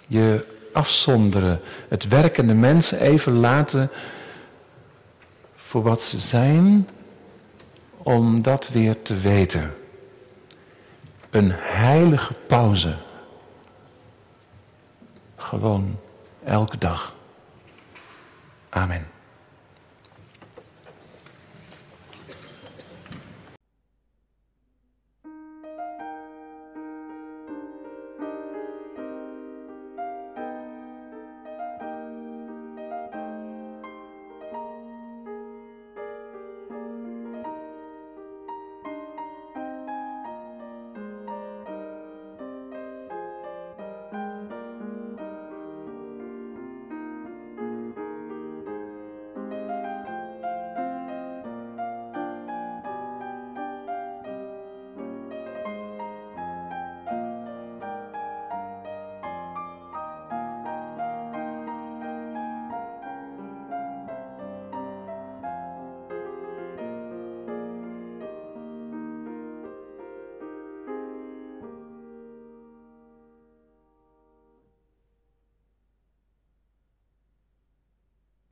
Je 0.06 0.46
afzonderen, 0.72 1.60
het 1.88 2.08
werkende 2.08 2.54
mensen 2.54 3.00
even 3.00 3.32
laten 3.32 3.90
voor 5.56 5.82
wat 5.82 6.02
ze 6.02 6.18
zijn, 6.18 6.88
om 8.02 8.42
dat 8.42 8.68
weer 8.68 9.02
te 9.02 9.14
weten. 9.14 9.74
Een 11.30 11.50
heilige 11.54 12.34
pauze 12.46 12.96
gewoon 15.36 15.98
elke 16.44 16.78
dag. 16.78 17.14
Amen. 18.68 19.11